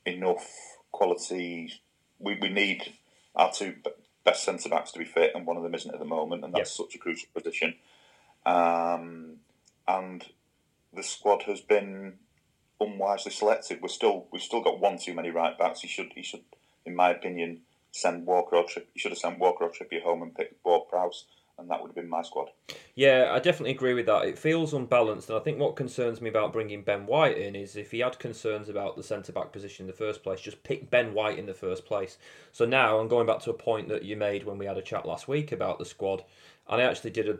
enough 0.05 0.47
quality. 0.91 1.73
We 2.19 2.37
we 2.41 2.49
need 2.49 2.93
our 3.35 3.51
two 3.51 3.75
best 4.23 4.43
centre 4.43 4.69
backs 4.69 4.91
to 4.91 4.99
be 4.99 5.05
fit, 5.05 5.31
and 5.35 5.45
one 5.45 5.57
of 5.57 5.63
them 5.63 5.75
isn't 5.75 5.93
at 5.93 5.99
the 5.99 6.05
moment, 6.05 6.43
and 6.43 6.53
that's 6.53 6.75
such 6.75 6.95
a 6.95 6.97
crucial 6.97 7.29
position. 7.33 7.75
Um, 8.45 9.37
and 9.87 10.25
the 10.93 11.03
squad 11.03 11.43
has 11.43 11.61
been 11.61 12.15
unwisely 12.79 13.31
selected. 13.31 13.81
We're 13.81 13.89
still 13.89 14.27
we've 14.31 14.41
still 14.41 14.61
got 14.61 14.79
one 14.79 14.97
too 14.97 15.13
many 15.13 15.29
right 15.29 15.57
backs. 15.57 15.81
He 15.81 15.87
should 15.87 16.11
he 16.15 16.23
should, 16.23 16.43
in 16.85 16.95
my 16.95 17.11
opinion, 17.11 17.61
send 17.91 18.25
Walker 18.25 18.57
or 18.57 18.65
Tripp. 18.65 18.89
He 18.93 18.99
should 18.99 19.11
have 19.11 19.19
sent 19.19 19.39
Walker 19.39 19.63
or 19.65 19.71
Trippier 19.71 20.03
home 20.03 20.21
and 20.21 20.35
picked 20.35 20.63
Ward 20.65 20.89
Prowse, 20.89 21.25
and 21.57 21.69
that 21.69 21.81
would 21.81 21.89
have 21.89 21.95
been 21.95 22.09
my 22.09 22.21
squad. 22.21 22.49
Yeah, 22.95 23.31
I 23.31 23.39
definitely 23.39 23.71
agree 23.71 23.93
with 23.93 24.05
that. 24.07 24.25
It 24.25 24.37
feels 24.37 24.73
unbalanced, 24.73 25.29
and 25.29 25.37
I 25.37 25.41
think 25.41 25.59
what 25.59 25.75
concerns 25.75 26.21
me 26.21 26.29
about 26.29 26.53
bringing 26.53 26.81
Ben 26.81 27.05
White 27.05 27.37
in 27.37 27.55
is 27.55 27.75
if 27.75 27.91
he 27.91 27.99
had 27.99 28.19
concerns 28.19 28.69
about 28.69 28.95
the 28.95 29.03
centre 29.03 29.31
back 29.31 29.51
position 29.51 29.83
in 29.83 29.87
the 29.87 29.93
first 29.93 30.23
place, 30.23 30.41
just 30.41 30.63
pick 30.63 30.89
Ben 30.89 31.13
White 31.13 31.39
in 31.39 31.45
the 31.45 31.53
first 31.53 31.85
place. 31.85 32.17
So 32.51 32.65
now 32.65 32.99
I'm 32.99 33.07
going 33.07 33.27
back 33.27 33.39
to 33.41 33.51
a 33.51 33.55
point 33.55 33.89
that 33.89 34.03
you 34.03 34.17
made 34.17 34.43
when 34.43 34.57
we 34.57 34.65
had 34.65 34.77
a 34.77 34.81
chat 34.81 35.05
last 35.05 35.27
week 35.27 35.51
about 35.51 35.79
the 35.79 35.85
squad, 35.85 36.23
and 36.69 36.81
I 36.81 36.85
actually 36.85 37.11
did 37.11 37.29
a 37.29 37.37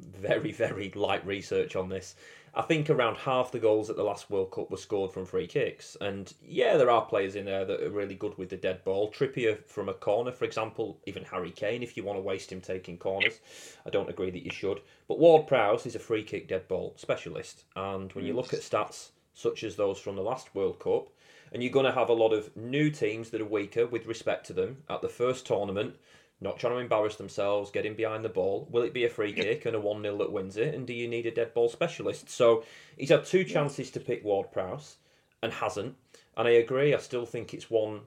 very, 0.00 0.52
very 0.66 0.90
light 0.94 1.26
research 1.26 1.76
on 1.76 1.88
this. 1.88 2.16
I 2.54 2.62
think 2.62 2.90
around 2.90 3.16
half 3.16 3.52
the 3.52 3.58
goals 3.58 3.90
at 3.90 3.96
the 3.96 4.02
last 4.02 4.30
World 4.30 4.50
Cup 4.50 4.70
were 4.70 4.76
scored 4.76 5.12
from 5.12 5.26
free 5.26 5.46
kicks. 5.46 5.96
And 6.00 6.32
yeah, 6.42 6.76
there 6.76 6.90
are 6.90 7.04
players 7.04 7.36
in 7.36 7.44
there 7.44 7.64
that 7.64 7.82
are 7.82 7.90
really 7.90 8.14
good 8.14 8.36
with 8.38 8.48
the 8.48 8.56
dead 8.56 8.84
ball. 8.84 9.10
Trippier 9.10 9.64
from 9.66 9.88
a 9.88 9.94
corner, 9.94 10.32
for 10.32 10.44
example, 10.44 10.98
even 11.06 11.24
Harry 11.24 11.50
Kane, 11.50 11.82
if 11.82 11.96
you 11.96 12.04
want 12.04 12.18
to 12.18 12.22
waste 12.22 12.50
him 12.52 12.60
taking 12.60 12.96
corners. 12.96 13.40
I 13.86 13.90
don't 13.90 14.10
agree 14.10 14.30
that 14.30 14.44
you 14.44 14.50
should. 14.52 14.80
But 15.06 15.18
Ward 15.18 15.46
Prowse 15.46 15.86
is 15.86 15.94
a 15.94 16.00
free 16.00 16.22
kick 16.22 16.48
dead 16.48 16.68
ball 16.68 16.94
specialist. 16.96 17.64
And 17.76 18.12
when 18.12 18.24
you 18.24 18.34
look 18.34 18.52
at 18.52 18.60
stats 18.60 19.10
such 19.34 19.62
as 19.62 19.76
those 19.76 20.00
from 20.00 20.16
the 20.16 20.22
last 20.22 20.54
World 20.54 20.80
Cup, 20.80 21.08
and 21.52 21.62
you're 21.62 21.72
going 21.72 21.86
to 21.86 21.92
have 21.92 22.08
a 22.08 22.14
lot 22.14 22.32
of 22.32 22.54
new 22.56 22.90
teams 22.90 23.30
that 23.30 23.40
are 23.40 23.46
weaker 23.46 23.86
with 23.86 24.06
respect 24.06 24.46
to 24.46 24.52
them 24.52 24.78
at 24.90 25.00
the 25.00 25.08
first 25.08 25.46
tournament, 25.46 25.96
not 26.40 26.58
trying 26.58 26.74
to 26.74 26.78
embarrass 26.78 27.16
themselves, 27.16 27.70
getting 27.70 27.94
behind 27.94 28.24
the 28.24 28.28
ball. 28.28 28.68
Will 28.70 28.82
it 28.82 28.94
be 28.94 29.04
a 29.04 29.10
free 29.10 29.32
kick 29.32 29.66
and 29.66 29.74
a 29.74 29.80
1 29.80 30.02
0 30.02 30.18
that 30.18 30.32
wins 30.32 30.56
it? 30.56 30.74
And 30.74 30.86
do 30.86 30.92
you 30.92 31.08
need 31.08 31.26
a 31.26 31.30
dead 31.30 31.52
ball 31.52 31.68
specialist? 31.68 32.30
So 32.30 32.64
he's 32.96 33.10
had 33.10 33.24
two 33.24 33.44
chances 33.44 33.90
to 33.92 34.00
pick 34.00 34.24
Ward 34.24 34.52
Prowse 34.52 34.96
and 35.42 35.52
hasn't. 35.52 35.96
And 36.36 36.46
I 36.46 36.52
agree, 36.52 36.94
I 36.94 36.98
still 36.98 37.26
think 37.26 37.52
it's 37.52 37.70
one, 37.70 38.00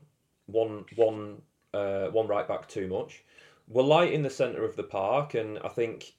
one, 0.45 0.85
one, 0.95 1.41
uh, 1.73 2.07
one 2.07 2.27
right 2.27 2.47
back 2.47 2.67
too 2.69 2.87
much. 2.87 3.23
We're 3.67 3.83
light 3.83 4.13
in 4.13 4.21
the 4.21 4.29
centre 4.29 4.65
of 4.65 4.75
the 4.75 4.83
park, 4.83 5.33
and 5.33 5.59
I 5.59 5.69
think 5.69 6.13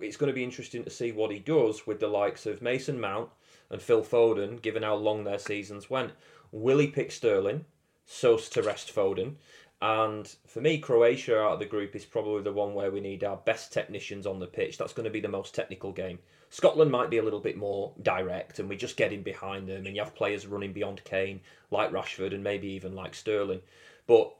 it's 0.00 0.16
going 0.16 0.28
to 0.28 0.34
be 0.34 0.44
interesting 0.44 0.84
to 0.84 0.90
see 0.90 1.12
what 1.12 1.30
he 1.30 1.38
does 1.38 1.86
with 1.86 2.00
the 2.00 2.08
likes 2.08 2.46
of 2.46 2.62
Mason 2.62 3.00
Mount 3.00 3.30
and 3.70 3.82
Phil 3.82 4.02
Foden, 4.02 4.60
given 4.62 4.82
how 4.82 4.94
long 4.94 5.24
their 5.24 5.38
seasons 5.38 5.90
went. 5.90 6.12
Will 6.52 6.78
he 6.78 6.86
pick 6.86 7.10
Sterling 7.10 7.64
so 8.06 8.36
as 8.36 8.48
to 8.50 8.62
rest 8.62 8.94
Foden? 8.94 9.34
And 9.80 10.28
for 10.46 10.60
me, 10.60 10.78
Croatia 10.78 11.38
out 11.38 11.52
of 11.52 11.58
the 11.60 11.66
group 11.66 11.94
is 11.94 12.04
probably 12.04 12.42
the 12.42 12.52
one 12.52 12.74
where 12.74 12.90
we 12.90 13.00
need 13.00 13.22
our 13.22 13.36
best 13.36 13.72
technicians 13.72 14.26
on 14.26 14.40
the 14.40 14.46
pitch. 14.46 14.76
That's 14.76 14.92
going 14.92 15.04
to 15.04 15.10
be 15.10 15.20
the 15.20 15.28
most 15.28 15.54
technical 15.54 15.92
game. 15.92 16.18
Scotland 16.50 16.90
might 16.90 17.10
be 17.10 17.18
a 17.18 17.22
little 17.22 17.40
bit 17.40 17.56
more 17.56 17.92
direct, 18.02 18.58
and 18.58 18.68
we 18.68 18.76
just 18.76 18.96
get 18.96 19.12
in 19.12 19.22
behind 19.22 19.68
them, 19.68 19.86
and 19.86 19.94
you 19.94 20.02
have 20.02 20.16
players 20.16 20.46
running 20.46 20.72
beyond 20.72 21.04
Kane, 21.04 21.40
like 21.70 21.92
Rashford, 21.92 22.34
and 22.34 22.42
maybe 22.42 22.68
even 22.68 22.94
like 22.94 23.14
Sterling. 23.14 23.60
But 24.06 24.34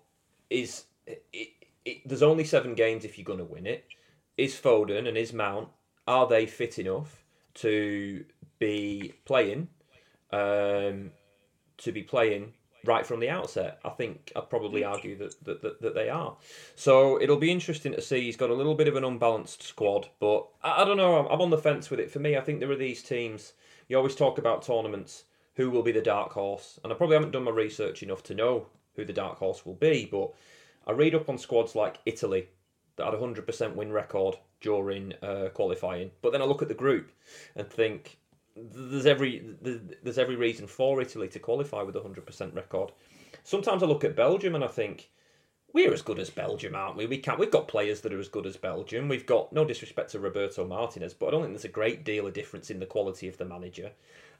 is 0.51 0.85
it, 1.07 1.25
it, 1.85 2.09
there's 2.09 2.23
only 2.23 2.45
seven 2.45 2.75
games 2.75 3.05
if 3.05 3.17
you're 3.17 3.25
going 3.25 3.39
to 3.39 3.45
win 3.45 3.67
it. 3.67 3.85
Is 4.37 4.55
Foden 4.55 5.07
and 5.07 5.17
is 5.17 5.33
Mount 5.33 5.69
are 6.09 6.27
they 6.27 6.47
fit 6.47 6.79
enough 6.79 7.23
to 7.55 8.25
be 8.59 9.13
playing? 9.25 9.69
Um, 10.33 11.13
to 11.79 11.93
be 11.93 12.03
playing 12.03 12.55
right 12.89 13.07
from 13.07 13.21
the 13.21 13.29
outset. 13.29 13.79
I 13.85 13.91
think 13.91 14.33
I'd 14.35 14.51
probably 14.51 14.83
argue 14.83 15.17
that, 15.19 15.45
that, 15.45 15.63
that, 15.63 15.83
that, 15.83 15.95
they 15.95 16.09
are. 16.09 16.37
So 16.75 17.21
it'll 17.21 17.37
be 17.37 17.53
interesting 17.53 17.93
to 17.93 18.01
see. 18.01 18.23
He's 18.23 18.37
got 18.37 18.51
a 18.51 18.55
little 18.55 18.75
bit 18.75 18.89
of 18.89 18.97
an 18.97 19.05
unbalanced 19.05 19.63
squad, 19.63 20.09
but 20.19 20.49
I, 20.65 20.83
I 20.83 20.85
don't 20.85 20.97
know. 20.97 21.19
I'm, 21.19 21.27
I'm 21.27 21.41
on 21.43 21.51
the 21.51 21.59
fence 21.59 21.91
with 21.91 22.01
it. 22.01 22.11
For 22.11 22.19
me, 22.19 22.37
I 22.37 22.41
think 22.41 22.59
there 22.59 22.71
are 22.71 22.77
these 22.77 23.03
teams. 23.03 23.53
You 23.89 23.99
always 23.99 24.17
talk 24.17 24.39
about 24.39 24.63
tournaments. 24.63 25.25
Who 25.55 25.71
will 25.71 25.83
be 25.83 25.93
the 25.93 26.01
dark 26.01 26.33
horse? 26.33 26.81
And 26.83 26.93
I 26.93 26.97
probably 26.97 27.17
haven't 27.17 27.33
done 27.33 27.45
my 27.45 27.51
research 27.51 28.03
enough 28.03 28.23
to 28.25 28.35
know 28.35 28.67
who 28.97 29.05
the 29.05 29.13
dark 29.13 29.39
horse 29.39 29.67
will 29.67 29.75
be, 29.75 30.09
but 30.11 30.33
I 30.87 30.93
read 30.93 31.15
up 31.15 31.29
on 31.29 31.37
squads 31.37 31.75
like 31.75 31.99
Italy 32.07 32.49
that 32.97 33.05
had 33.05 33.15
a 33.15 33.19
100% 33.19 33.75
win 33.75 33.93
record 33.93 34.37
during 34.61 35.13
uh, 35.23 35.49
qualifying. 35.53 36.11
But 36.23 36.33
then 36.33 36.43
I 36.43 36.47
look 36.47 36.63
at 36.63 36.69
the 36.69 36.75
group 36.75 37.13
and 37.55 37.69
think 37.69 38.19
there's 38.73 39.07
every 39.07 39.43
there's 40.03 40.19
every 40.19 40.37
reason 40.37 40.67
for 40.67 41.01
Italy 41.01 41.29
to 41.29 41.39
qualify 41.39 41.83
with 41.83 41.97
a 41.97 42.03
hundred 42.03 42.27
percent 42.27 42.55
record. 42.55 42.93
sometimes 43.45 43.83
I 43.83 43.87
look 43.87 44.05
at 44.05 44.17
Belgium 44.17 44.55
and 44.55 44.65
I 44.65 44.69
think 44.69 45.11
we're 45.73 45.93
as 45.93 46.03
good 46.03 46.19
as 46.19 46.31
Belgium, 46.31 46.75
aren't 46.75 46.97
we? 46.97 47.07
We 47.07 47.19
can't. 47.19 47.39
We've 47.39 47.51
got 47.51 47.69
players 47.69 48.01
that 48.01 48.13
are 48.13 48.19
as 48.19 48.29
good 48.29 48.47
as 48.47 48.57
Belgium. 48.57 49.09
We've 49.09 49.27
got 49.27 49.53
no 49.53 49.65
disrespect 49.65 50.11
to 50.13 50.19
Roberto 50.19 50.67
Martinez, 50.67 51.13
but 51.13 51.29
I 51.29 51.31
don't 51.33 51.43
think 51.43 51.53
there's 51.53 51.65
a 51.65 51.69
great 51.69 52.05
deal 52.05 52.27
of 52.27 52.33
difference 52.33 52.71
in 52.71 52.81
the 52.81 52.87
quality 52.87 53.29
of 53.29 53.37
the 53.37 53.45
manager. 53.45 53.91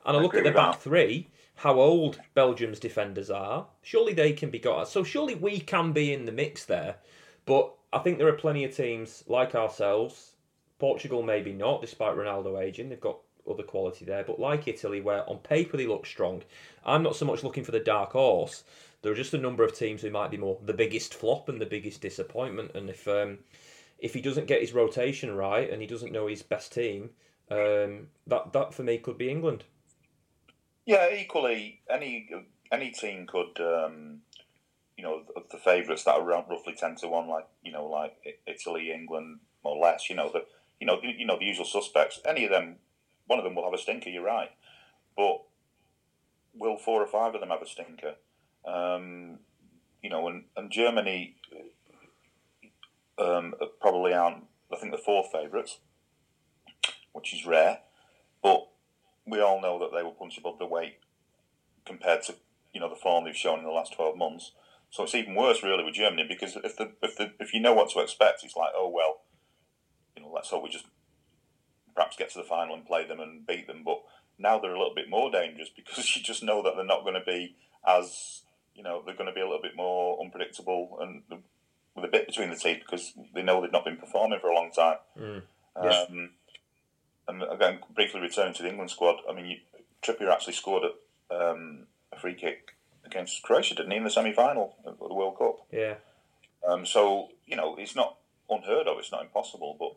And 0.07 0.17
I, 0.17 0.21
I 0.21 0.23
look 0.23 0.35
at 0.35 0.45
the 0.45 0.51
back 0.51 0.73
that. 0.73 0.83
three, 0.83 1.29
how 1.57 1.79
old 1.79 2.19
Belgium's 2.35 2.81
defenders 2.81 3.31
are. 3.31 3.67
Surely 3.83 4.15
they 4.15 4.33
can 4.33 4.49
be 4.51 4.59
got. 4.59 4.89
So 4.89 5.05
surely 5.05 5.35
we 5.35 5.61
can 5.61 5.93
be 5.93 6.15
in 6.15 6.25
the 6.25 6.33
mix 6.33 6.65
there. 6.65 6.97
But 7.45 7.75
I 7.93 7.99
think 7.99 8.19
there 8.19 8.29
are 8.29 8.33
plenty 8.33 8.65
of 8.65 8.75
teams 8.75 9.25
like 9.27 9.55
ourselves. 9.55 10.33
Portugal 10.79 11.23
maybe 11.23 11.53
not, 11.53 11.81
despite 11.81 12.17
Ronaldo 12.17 12.63
aging. 12.63 12.89
They've 12.89 13.01
got 13.01 13.19
other 13.51 13.63
quality 13.63 14.05
there. 14.05 14.25
But 14.25 14.41
like 14.41 14.69
Italy, 14.69 15.01
where 15.01 15.29
on 15.29 15.39
paper 15.39 15.77
they 15.77 15.87
look 15.87 16.07
strong, 16.07 16.43
I'm 16.85 17.03
not 17.03 17.17
so 17.17 17.27
much 17.27 17.43
looking 17.43 17.65
for 17.65 17.73
the 17.73 17.81
dark 17.81 18.13
horse. 18.13 18.65
There 19.03 19.13
are 19.13 19.17
just 19.17 19.35
a 19.35 19.39
number 19.39 19.65
of 19.65 19.77
teams 19.77 20.03
who 20.03 20.11
might 20.11 20.31
be 20.31 20.37
more 20.37 20.59
the 20.65 20.73
biggest 20.73 21.15
flop 21.15 21.49
and 21.49 21.61
the 21.61 21.67
biggest 21.67 22.01
disappointment. 22.01 22.73
And 22.75 22.91
if 22.91 23.07
um, 23.07 23.39
if 23.99 24.15
he 24.15 24.21
doesn't 24.21 24.47
get 24.47 24.61
his 24.61 24.73
rotation 24.73 25.35
right 25.35 25.71
and 25.71 25.81
he 25.81 25.87
doesn't 25.87 26.13
know 26.13 26.27
his 26.27 26.43
best 26.43 26.73
team, 26.73 27.11
um, 27.51 28.09
that 28.27 28.53
that 28.53 28.75
for 28.75 28.83
me 28.83 28.99
could 28.99 29.19
be 29.19 29.31
England. 29.31 29.65
Yeah, 30.87 31.13
equally, 31.15 31.81
any 31.91 32.29
any 32.73 32.91
team 32.91 33.27
could, 33.27 33.61
um, 33.61 34.21
you 34.97 35.05
know, 35.05 35.23
the 35.51 35.59
favourites 35.59 36.05
that 36.05 36.17
are 36.17 36.23
roughly 36.23 36.75
ten 36.75 36.97
to 36.97 37.09
one, 37.09 37.29
like 37.29 37.47
you 37.63 37.73
know, 37.73 37.87
like 37.87 38.17
Italy, 38.47 38.91
England, 38.91 39.41
more 39.63 39.77
or 39.77 39.83
less. 39.83 40.09
You 40.11 40.17
know, 40.17 40.31
the 40.33 40.45
you 40.81 40.87
know, 40.87 41.01
you 41.03 41.27
know 41.27 41.39
the 41.39 41.45
usual 41.45 41.65
suspects. 41.65 42.21
Any 42.25 42.45
of 42.45 42.51
them 42.51 42.77
one 43.29 43.39
of 43.39 43.45
them 43.45 43.55
will 43.55 43.65
have 43.65 43.75
a 43.75 43.79
stinker. 43.79 44.11
You're 44.11 44.25
right, 44.25 44.51
but 45.17 45.43
will 46.55 46.77
four 46.77 47.01
or 47.01 47.07
five 47.07 47.35
of 47.35 47.41
them 47.41 47.51
have 47.51 47.63
a 47.63 47.67
stinker? 47.67 48.15
Um, 48.67 49.39
you 50.03 50.11
know, 50.11 50.27
and, 50.27 50.45
and 50.57 50.71
Germany 50.71 51.37
um, 53.19 53.55
probably 53.81 54.13
aren't. 54.13 54.45
I 54.73 54.77
think 54.77 54.93
the 54.93 54.99
fourth 54.99 55.31
favourites, 55.33 55.79
which 57.13 57.33
is 57.33 57.47
rare, 57.47 57.79
but 58.43 58.69
we 59.27 59.41
all 59.41 59.63
know 59.63 59.79
that 59.79 59.97
they 59.97 60.03
will 60.03 60.13
punch 60.13 60.37
above 60.37 60.59
their 60.59 60.69
weight 60.69 60.99
compared 61.87 62.23
to 62.25 62.35
you 62.73 62.81
know 62.81 62.89
the 62.89 62.97
form 62.97 63.25
they've 63.25 63.37
shown 63.37 63.61
in 63.61 63.65
the 63.65 63.71
last 63.71 63.95
twelve 63.95 64.17
months. 64.17 64.53
So 64.91 65.03
it's 65.03 65.15
even 65.15 65.35
worse, 65.35 65.63
really, 65.63 65.85
with 65.85 65.95
Germany 65.95 66.25
because 66.27 66.57
if 66.57 66.77
the 66.77 66.93
if 67.03 67.17
the 67.17 67.33
if 67.39 67.53
you 67.53 67.61
know 67.61 67.75
what 67.75 67.91
to 67.91 68.01
expect, 68.01 68.45
it's 68.45 68.57
like, 68.57 68.73
oh 68.75 68.89
well, 68.89 69.21
you 70.17 70.23
know, 70.23 70.33
let's 70.35 70.51
hope 70.51 70.63
we 70.63 70.71
just 70.71 70.87
perhaps 71.99 72.17
get 72.17 72.31
to 72.31 72.39
the 72.39 72.45
final 72.45 72.77
and 72.77 72.87
play 72.87 73.05
them 73.05 73.19
and 73.19 73.45
beat 73.45 73.67
them. 73.67 73.83
But 73.85 74.01
now 74.39 74.61
they're 74.61 74.75
a 74.75 74.79
little 74.79 74.95
bit 74.95 75.11
more 75.11 75.33
dangerous 75.33 75.69
because 75.77 76.15
you 76.15 76.23
just 76.23 76.45
know 76.45 76.63
that 76.63 76.75
they're 76.77 76.85
not 76.85 77.03
going 77.03 77.15
to 77.15 77.25
be 77.27 77.57
as 77.87 78.43
you 78.75 78.85
know 78.85 79.03
they're 79.05 79.17
going 79.17 79.29
to 79.29 79.35
be 79.35 79.41
a 79.41 79.47
little 79.47 79.63
bit 79.63 79.77
more 79.77 80.21
unpredictable 80.23 80.99
and 81.01 81.23
with 81.97 82.05
a 82.05 82.09
bit 82.09 82.29
between 82.29 82.51
the 82.51 82.57
teeth 82.57 82.83
because 82.85 83.13
they 83.35 83.43
know 83.43 83.61
they've 83.61 83.73
not 83.73 83.85
been 83.85 83.97
performing 83.97 84.39
for 84.39 84.49
a 84.49 84.55
long 84.55 84.71
time. 84.71 84.99
Mm. 85.19 85.43
Yeah. 85.83 86.05
Um, 86.09 86.31
and 87.27 87.43
again, 87.43 87.81
briefly 87.95 88.21
returning 88.21 88.55
to 88.55 88.63
the 88.63 88.69
England 88.69 88.91
squad, 88.91 89.17
I 89.29 89.35
mean, 89.35 89.47
you, 89.47 89.57
Trippier 90.03 90.31
actually 90.31 90.55
scored 90.55 90.85
a, 91.31 91.35
um, 91.35 91.87
a 92.13 92.19
free 92.19 92.35
kick 92.35 92.77
against 93.05 93.43
Croatia, 93.43 93.75
didn't 93.75 93.91
he, 93.91 93.97
in 93.97 94.05
the 94.05 94.11
semi 94.11 94.33
final 94.33 94.77
of 94.85 94.99
the 94.99 95.15
World 95.15 95.39
Cup? 95.39 95.67
Yeah. 95.73 95.95
Um, 96.67 96.87
so, 96.87 97.29
you 97.47 97.57
know, 97.57 97.77
it's 97.77 97.97
not 97.97 98.17
unheard 98.49 98.87
of, 98.87 98.99
it's 98.99 99.13
not 99.13 99.23
impossible, 99.23 99.77
but 99.79 99.88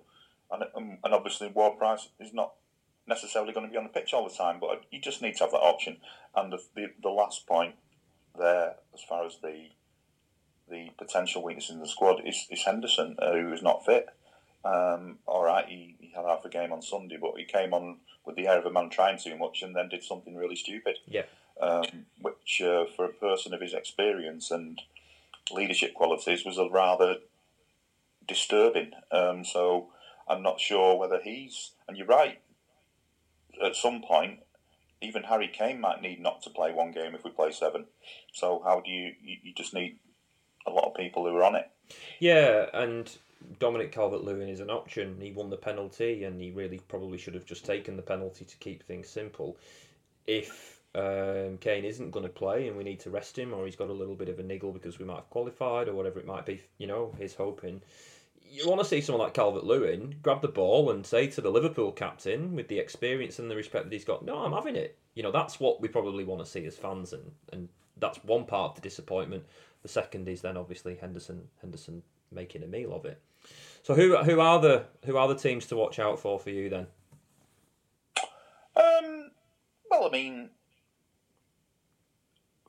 and, 1.12 1.18
obviously 1.18 1.50
Ward 1.50 1.78
Prowse 1.78 2.10
is 2.20 2.34
not 2.34 2.54
necessarily 3.08 3.54
going 3.54 3.66
to 3.66 3.72
be 3.72 3.78
on 3.78 3.84
the 3.84 3.90
pitch 3.90 4.14
all 4.14 4.28
the 4.28 4.34
time, 4.34 4.60
but 4.60 4.84
you 4.92 5.02
just 5.02 5.22
need 5.22 5.36
to 5.36 5.44
have 5.44 5.52
that 5.52 5.58
option. 5.58 5.98
And 6.36 6.54
the, 6.54 6.60
the, 6.76 6.88
the 7.02 7.10
last 7.10 7.46
point 7.46 7.76
there, 8.38 8.76
as 8.94 9.02
far 9.02 9.26
as 9.26 9.38
the 9.42 9.70
the 10.70 10.90
potential 10.98 11.44
weakness 11.44 11.70
in 11.70 11.82
the 11.82 11.88
squad, 11.88 12.22
is, 12.26 12.48
is 12.50 12.64
Henderson, 12.64 13.18
uh, 13.20 13.34
who 13.34 13.52
is 13.52 13.62
not 13.62 13.86
fit. 13.86 14.08
Um, 14.64 15.18
all 15.26 15.44
right, 15.44 15.66
he, 15.68 15.98
he 16.00 16.14
had 16.16 16.24
half 16.24 16.46
a 16.46 16.50
game 16.50 16.72
on 16.72 16.82
Sunday, 16.82 17.18
but 17.20 17.34
he 17.36 17.44
came 17.44 17.74
on 17.74 17.98
with 18.26 18.38
the 18.38 18.48
air 18.48 18.60
of 18.60 18.66
a 18.66 18.72
man 18.72 18.90
trying 18.90 19.20
too 19.20 19.38
much 19.38 19.64
and 19.64 19.76
then 19.76 19.90
did 19.90 20.02
something 20.02 20.34
really 20.34 20.56
stupid. 20.56 21.00
Yeah. 21.06 21.24
Um, 21.62 22.06
which, 22.22 22.62
uh, 22.62 22.86
for 22.96 23.04
a 23.04 23.10
person 23.10 23.54
of 23.54 23.60
his 23.60 23.74
experience 23.74 24.50
and 24.50 24.82
leadership 25.52 25.94
qualities, 25.94 26.46
was 26.46 26.58
a 26.58 26.70
rather 26.70 27.18
disturbing. 28.26 28.92
Um, 29.12 29.44
so 29.44 29.90
I'm 30.32 30.44
not 30.44 30.60
sure 30.60 30.98
whether 30.98 31.20
he's. 31.22 31.72
And 31.88 31.98
you're 31.98 32.08
right. 32.08 32.40
At 33.64 33.76
some 33.76 34.02
point, 34.02 34.40
even 35.02 35.24
Harry 35.24 35.50
Kane 35.52 35.82
might 35.82 36.02
need 36.02 36.22
not 36.22 36.42
to 36.44 36.50
play 36.50 36.72
one 36.72 36.92
game 36.92 37.14
if 37.16 37.24
we 37.24 37.32
play 37.32 37.52
seven. 37.52 37.86
So 38.34 38.62
how 38.64 38.80
do 38.80 38.90
you? 38.90 39.14
You, 39.22 39.38
you 39.44 39.54
just 39.54 39.74
need 39.74 40.00
a 40.66 40.72
lot 40.72 40.86
of 40.86 40.96
people 40.96 41.26
who 41.26 41.36
are 41.36 41.44
on 41.44 41.56
it. 41.56 41.70
Yeah, 42.20 42.68
and 42.74 43.12
Dominic 43.60 43.92
Calvert-Lewin 43.92 44.48
is 44.48 44.60
an 44.60 44.70
option. 44.70 45.18
He 45.20 45.32
won 45.32 45.50
the 45.50 45.58
penalty, 45.58 46.24
and 46.24 46.40
he 46.40 46.52
really 46.52 46.80
probably 46.88 47.18
should 47.18 47.34
have 47.34 47.46
just 47.46 47.66
taken 47.66 47.98
the 47.98 48.02
penalty 48.02 48.46
to 48.46 48.58
keep 48.58 48.84
things 48.84 49.10
simple. 49.10 49.58
If 50.28 50.80
um, 50.96 51.58
Kane 51.60 51.84
isn't 51.84 52.12
going 52.12 52.26
to 52.26 52.32
play 52.32 52.68
and 52.68 52.78
we 52.78 52.84
need 52.84 53.00
to 53.02 53.10
rest 53.10 53.38
him, 53.38 53.54
or 53.54 53.66
he's 53.66 53.76
got 53.76 53.90
a 53.90 53.94
little 53.94 54.16
bit 54.16 54.30
of 54.30 54.40
a 54.40 54.44
niggle 54.44 54.72
because 54.72 55.00
we 55.00 55.06
might 55.06 55.16
have 55.16 55.30
qualified 55.30 55.88
or 55.88 55.96
whatever 55.96 56.20
it 56.20 56.28
might 56.28 56.46
be, 56.46 56.62
you 56.78 56.88
know, 56.88 57.14
he's 57.18 57.34
hoping 57.34 57.82
you 58.52 58.68
want 58.68 58.82
to 58.82 58.88
see 58.88 59.00
someone 59.00 59.24
like 59.24 59.34
Calvert 59.34 59.64
Lewin 59.64 60.16
grab 60.22 60.42
the 60.42 60.48
ball 60.48 60.92
and 60.92 61.06
say 61.06 61.28
to 61.28 61.42
the 61.42 61.50
Liverpool 61.50 61.92
captain, 61.92 62.54
with 62.54 62.68
the 62.68 62.80
experience 62.80 63.40
and 63.40 63.50
the 63.50 63.56
respect 63.56 63.86
that 63.86 63.94
he's 63.94 64.06
got, 64.06 64.26
no, 64.26 64.40
I'm 64.40 64.52
having 64.52 64.76
it. 64.76 64.98
You 65.16 65.24
know, 65.24 65.32
that's 65.32 65.60
what 65.60 65.82
we 65.82 65.88
probably 65.88 66.26
want 66.26 66.44
to 66.44 66.50
see 66.50 66.66
as 66.66 66.76
fans, 66.76 67.14
and, 67.14 67.32
and 67.54 67.70
that's 67.98 68.24
one 68.24 68.46
part 68.46 68.72
of 68.72 68.76
the 68.76 68.82
disappointment. 68.82 69.46
The 69.84 69.88
second 69.88 70.28
is 70.28 70.42
then 70.42 70.58
obviously 70.58 70.96
Henderson 70.96 71.48
Henderson 71.62 72.04
making 72.32 72.64
a 72.64 72.68
meal 72.68 72.94
of 72.94 73.06
it. 73.06 73.20
So 73.84 73.96
who 73.96 74.18
who 74.18 74.40
are 74.40 74.60
the 74.60 74.86
who 75.06 75.18
are 75.18 75.28
the 75.28 75.36
teams 75.36 75.66
to 75.68 75.76
watch 75.76 75.98
out 76.00 76.20
for 76.20 76.40
for 76.40 76.50
you 76.50 76.70
then? 76.70 76.88
Um, 78.76 79.32
well, 79.90 80.06
I 80.06 80.10
mean, 80.12 80.50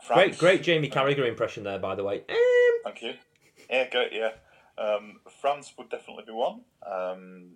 France. 0.00 0.20
great 0.20 0.38
great 0.38 0.62
Jamie 0.62 0.88
Carragher 0.88 1.28
impression 1.28 1.64
there, 1.64 1.78
by 1.78 1.94
the 1.94 2.04
way. 2.04 2.22
Um, 2.28 2.36
Thank 2.84 3.02
you. 3.02 3.14
Yeah, 3.68 3.88
good. 3.90 4.08
Yeah. 4.12 4.30
Um, 4.78 5.20
France 5.40 5.72
would 5.76 5.90
definitely 5.90 6.24
be 6.26 6.32
one, 6.32 6.62
um, 6.86 7.50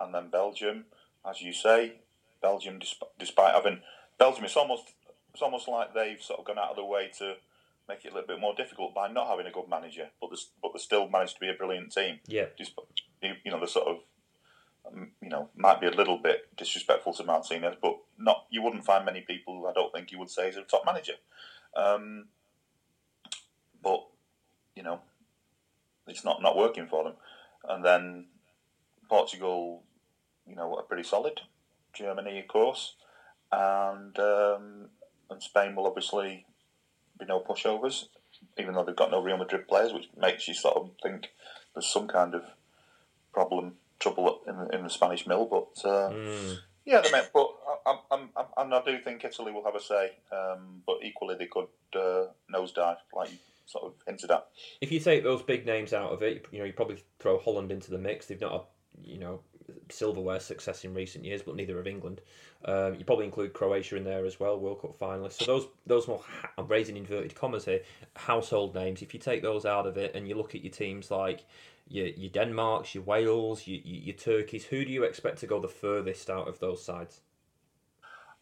and 0.00 0.14
then 0.14 0.28
Belgium, 0.30 0.84
as 1.28 1.42
you 1.42 1.52
say, 1.52 1.94
Belgium, 2.40 2.78
despite, 2.78 3.10
despite 3.18 3.54
having 3.54 3.80
Belgium, 4.18 4.44
it's 4.44 4.56
almost 4.56 4.92
it's 5.32 5.42
almost 5.42 5.68
like 5.68 5.94
they've 5.94 6.20
sort 6.22 6.40
of 6.40 6.46
gone 6.46 6.58
out 6.58 6.70
of 6.70 6.76
the 6.76 6.84
way 6.84 7.10
to 7.18 7.34
make 7.88 8.04
it 8.04 8.12
a 8.12 8.14
little 8.14 8.26
bit 8.26 8.40
more 8.40 8.54
difficult 8.54 8.94
by 8.94 9.08
not 9.08 9.28
having 9.28 9.46
a 9.46 9.50
good 9.50 9.68
manager, 9.68 10.08
but 10.20 10.30
but 10.62 10.72
they 10.72 10.78
still 10.78 11.08
managed 11.08 11.34
to 11.34 11.40
be 11.40 11.48
a 11.48 11.54
brilliant 11.54 11.92
team. 11.92 12.20
Yeah, 12.26 12.46
Just, 12.56 12.72
you 13.22 13.50
know, 13.50 13.60
the 13.60 13.66
sort 13.66 13.88
of 13.88 13.96
um, 14.86 15.10
you 15.20 15.28
know 15.28 15.48
might 15.56 15.80
be 15.80 15.86
a 15.86 15.90
little 15.90 16.18
bit 16.18 16.56
disrespectful 16.56 17.12
to 17.14 17.24
Martinez, 17.24 17.76
but 17.82 17.96
not 18.18 18.46
you 18.50 18.62
wouldn't 18.62 18.84
find 18.84 19.04
many 19.04 19.20
people 19.22 19.66
I 19.66 19.72
don't 19.72 19.92
think 19.92 20.12
you 20.12 20.18
would 20.18 20.30
say 20.30 20.48
is 20.48 20.56
a 20.56 20.62
top 20.62 20.84
manager. 20.86 21.14
Um, 21.76 22.26
but 23.82 24.06
you 24.76 24.82
know, 24.82 25.00
it's 26.10 26.24
not, 26.24 26.42
not 26.42 26.56
working 26.56 26.86
for 26.86 27.04
them. 27.04 27.14
And 27.68 27.84
then 27.84 28.26
Portugal, 29.08 29.82
you 30.46 30.56
know, 30.56 30.74
are 30.76 30.82
pretty 30.82 31.02
solid. 31.02 31.40
Germany, 31.92 32.38
of 32.38 32.48
course, 32.48 32.94
and 33.50 34.16
um, 34.18 34.88
and 35.28 35.42
Spain 35.42 35.74
will 35.74 35.86
obviously 35.86 36.46
be 37.18 37.26
no 37.26 37.40
pushovers, 37.40 38.04
even 38.58 38.74
though 38.74 38.84
they've 38.84 38.96
got 38.96 39.10
no 39.10 39.22
Real 39.22 39.36
Madrid 39.36 39.68
players, 39.68 39.92
which 39.92 40.08
makes 40.16 40.46
you 40.48 40.54
sort 40.54 40.76
of 40.76 40.90
think 41.02 41.30
there's 41.74 41.92
some 41.92 42.08
kind 42.08 42.34
of 42.34 42.42
problem, 43.32 43.74
trouble 43.98 44.40
in 44.46 44.56
the, 44.56 44.76
in 44.76 44.82
the 44.84 44.90
Spanish 44.90 45.26
mill. 45.26 45.46
But 45.46 45.88
uh, 45.88 46.10
mm. 46.10 46.58
yeah, 46.84 47.00
they 47.00 47.10
may, 47.10 47.22
but 47.32 47.50
I, 47.86 47.98
I, 48.10 48.26
I, 48.36 48.62
I, 48.62 48.82
do 48.84 48.98
think 49.00 49.24
Italy 49.24 49.52
will 49.52 49.64
have 49.64 49.74
a 49.74 49.80
say, 49.80 50.12
um, 50.32 50.82
but 50.86 50.98
equally 51.02 51.36
they 51.36 51.46
could 51.46 51.68
uh, 51.94 52.26
nosedive, 52.52 52.98
like 53.14 53.30
sort 53.70 53.84
of 53.84 53.94
hinted 54.06 54.30
at. 54.30 54.48
If 54.80 54.90
you 54.92 55.00
take 55.00 55.22
those 55.22 55.42
big 55.42 55.66
names 55.66 55.92
out 55.92 56.12
of 56.12 56.22
it, 56.22 56.46
you 56.50 56.58
know, 56.58 56.64
you 56.64 56.72
probably 56.72 57.02
throw 57.18 57.38
Holland 57.38 57.70
into 57.70 57.90
the 57.90 57.98
mix. 57.98 58.26
They've 58.26 58.40
not, 58.40 58.68
you 59.02 59.18
know, 59.18 59.40
silverware 59.88 60.40
success 60.40 60.84
in 60.84 60.94
recent 60.94 61.24
years, 61.24 61.42
but 61.42 61.56
neither 61.56 61.78
of 61.78 61.86
England. 61.86 62.20
Um, 62.64 62.94
you 62.96 63.04
probably 63.04 63.24
include 63.24 63.52
Croatia 63.52 63.96
in 63.96 64.04
there 64.04 64.26
as 64.26 64.40
well, 64.40 64.58
World 64.58 64.82
Cup 64.82 64.98
finalists. 64.98 65.44
So 65.44 65.44
those 65.46 65.68
those 65.86 66.08
more 66.08 66.22
I'm 66.58 66.66
raising 66.66 66.96
inverted 66.96 67.34
commas 67.34 67.64
here, 67.64 67.80
household 68.16 68.74
names. 68.74 69.02
If 69.02 69.14
you 69.14 69.20
take 69.20 69.42
those 69.42 69.64
out 69.64 69.86
of 69.86 69.96
it 69.96 70.14
and 70.14 70.28
you 70.28 70.34
look 70.34 70.54
at 70.54 70.62
your 70.62 70.72
teams 70.72 71.10
like 71.10 71.44
your 71.88 72.06
your 72.08 72.30
Denmark's, 72.30 72.94
your 72.94 73.04
Wales, 73.04 73.66
your, 73.66 73.80
your 73.82 74.16
Turkeys, 74.16 74.64
who 74.64 74.84
do 74.84 74.92
you 74.92 75.04
expect 75.04 75.38
to 75.38 75.46
go 75.46 75.60
the 75.60 75.68
furthest 75.68 76.28
out 76.28 76.48
of 76.48 76.58
those 76.58 76.84
sides? 76.84 77.20